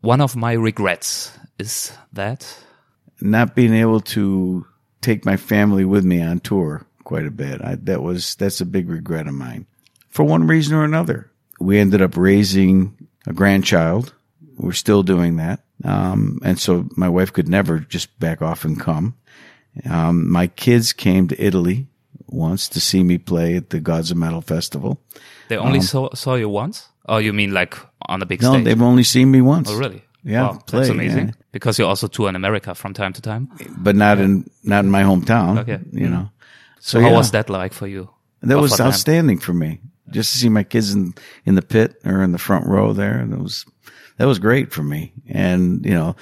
[0.00, 2.46] One of my regrets is that
[3.20, 4.64] Not being able to
[5.02, 7.60] take my family with me on tour quite a bit.
[7.62, 9.66] I, that was that's a big regret of mine.
[10.08, 11.30] For one reason or another,
[11.60, 12.96] we ended up raising
[13.26, 14.14] a grandchild.
[14.56, 15.60] We're still doing that.
[15.84, 19.14] Um, and so my wife could never just back off and come.
[19.88, 21.86] Um, my kids came to Italy
[22.28, 25.00] once to see me play at the Gods of Metal Festival.
[25.48, 26.88] They only saw saw you once?
[27.08, 27.74] Oh, you mean like
[28.06, 28.64] on a big No, stage?
[28.64, 29.68] they've only seen me once.
[29.70, 30.02] Oh, really?
[30.22, 31.28] Yeah, Wow, play, that's amazing.
[31.28, 31.34] yeah.
[31.52, 33.48] Because you also tour in America from time to time.
[33.76, 35.58] but not in not in my hometown.
[35.60, 35.78] Okay.
[35.92, 36.16] you know.
[36.16, 36.80] Mm-hmm.
[36.80, 38.10] So How yeah, was that like for you?
[38.42, 39.80] that was outstanding for me.
[40.10, 41.14] Just to see my kids in
[41.46, 43.64] in the pit or in the front row there, that was
[44.16, 45.12] that was great for me.
[45.28, 46.16] And you know,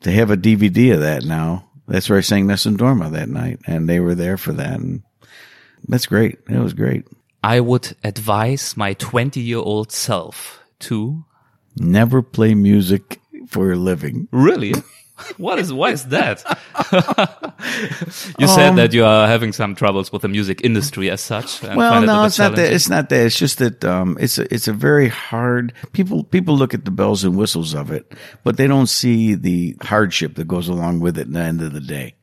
[0.00, 3.60] to have a DVD of that now, that's where I sang Nessun Dorma that night,
[3.66, 5.02] and they were there for that, and
[5.88, 6.38] that's great.
[6.48, 7.04] It was great.
[7.44, 11.24] I would advise my 20 year old self to
[11.78, 14.28] Never play music for a living.
[14.32, 14.74] really.
[15.38, 16.44] What is why is that?
[18.38, 21.62] you said Um, that you are having some troubles with the music industry as such.
[21.62, 22.70] Well, find it no, it's not that.
[22.70, 23.24] It's not that.
[23.24, 25.72] It's just that um, it's a it's a very hard.
[25.92, 28.12] People people look at the bells and whistles of it,
[28.44, 31.28] but they don't see the hardship that goes along with it.
[31.28, 32.14] At the end of the day,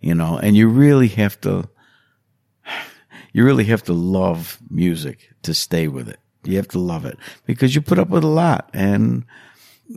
[0.00, 1.70] you know, and you really have to.
[3.32, 6.20] You really have to love music to stay with it.
[6.44, 9.24] You have to love it because you put up with a lot, and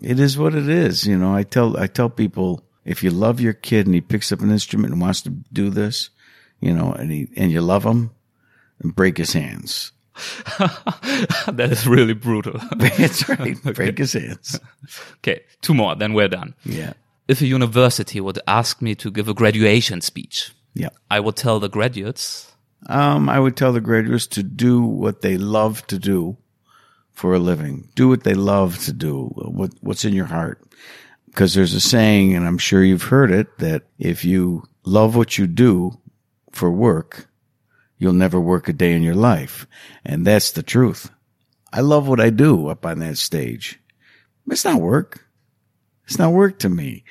[0.02, 1.06] it is what it is.
[1.06, 4.32] You know, I tell I tell people if you love your kid and he picks
[4.32, 6.10] up an instrument and wants to do this,
[6.60, 8.12] you know, and he and you love him,
[8.84, 9.92] break his hands.
[10.60, 12.60] that is really brutal.
[12.76, 13.56] That's right.
[13.74, 14.60] Break his hands.
[15.20, 16.56] okay, two more, then we're done.
[16.66, 16.94] Yeah.
[17.30, 20.90] If a university would ask me to give a graduation speech, Yeah.
[21.10, 22.52] I would tell the graduates,
[22.88, 26.36] Um, I would tell the graduates to do what they love to do
[27.20, 27.90] for a living.
[27.96, 29.26] Do what they love to do.
[29.36, 30.64] What, what's in your heart.
[31.26, 35.38] Because there's a saying, and I'm sure you've heard it, that if you love what
[35.38, 36.00] you do
[36.54, 37.28] for work,
[37.98, 39.68] you'll never work a day in your life.
[40.06, 41.12] And that's the truth.
[41.74, 43.82] I love what I do up on that stage.
[44.50, 45.26] It's not work.
[46.06, 47.04] It's not work to me.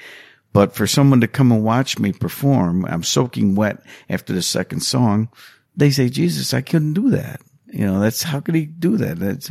[0.54, 4.80] But for someone to come and watch me perform, I'm soaking wet after the second
[4.80, 5.28] song.
[5.76, 7.42] They say, Jesus, I couldn't do that.
[7.66, 9.18] You know, that's how could he do that?
[9.18, 9.50] That's.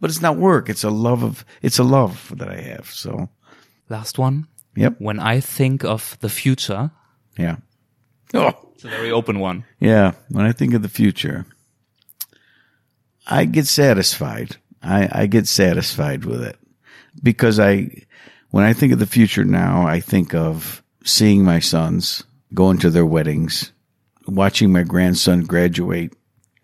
[0.00, 0.68] But it's not work.
[0.68, 2.86] It's a love of, it's a love that I have.
[2.90, 3.28] So,
[3.88, 4.94] last one, yep.
[4.98, 6.90] when I think of the future,
[7.38, 7.56] Yeah.
[8.34, 9.64] Oh, it's a very open one.
[9.78, 10.12] yeah.
[10.30, 11.44] When I think of the future,
[13.26, 14.56] I get satisfied.
[14.82, 16.56] I, I get satisfied with it
[17.22, 18.04] because I,
[18.50, 22.24] when I think of the future now, I think of seeing my sons
[22.54, 23.72] going to their weddings,
[24.26, 26.14] watching my grandson graduate.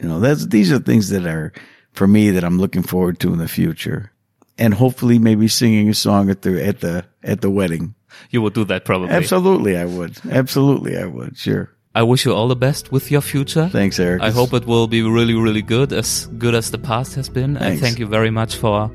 [0.01, 1.53] You know, that's, these are things that are
[1.99, 4.13] for me that I'm looking forward to in the future.
[4.57, 7.95] And hopefully maybe singing a song at the, at the, at the wedding.
[8.31, 9.11] You would do that probably.
[9.11, 9.77] Absolutely.
[9.77, 10.19] I would.
[10.31, 10.97] Absolutely.
[10.97, 11.37] I would.
[11.37, 11.71] Sure.
[11.95, 13.69] I wish you all the best with your future.
[13.69, 14.23] Thanks, Erik.
[14.23, 17.57] I hope it will be really, really good, as good as the past has been.
[17.57, 17.81] And Thanks.
[17.83, 18.91] thank you very much for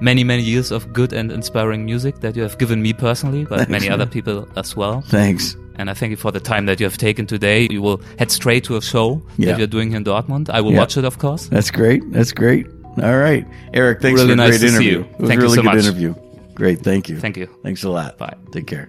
[0.00, 3.68] many, many years of good and inspiring music that you have given me personally, but
[3.68, 5.00] many other people as well.
[5.00, 5.56] Thanks.
[5.76, 7.66] And I thank you for the time that you have taken today.
[7.70, 9.50] You will head straight to a show Yeah.
[9.52, 10.50] that you're doing here in Dortmund.
[10.50, 10.78] I will Yeah.
[10.78, 11.46] watch it, of course.
[11.46, 12.02] That's great.
[12.12, 12.66] That's great.
[13.02, 13.44] All right.
[13.72, 15.00] Erik, thanks Really for a nice great interview.
[15.00, 15.84] It was Thank a really so good much.
[15.84, 16.14] interview.
[16.54, 16.80] Great.
[16.82, 17.18] Thank you.
[17.18, 17.48] Thank you.
[17.64, 18.16] Thanks a lot.
[18.18, 18.34] Bye.
[18.52, 18.88] Take care.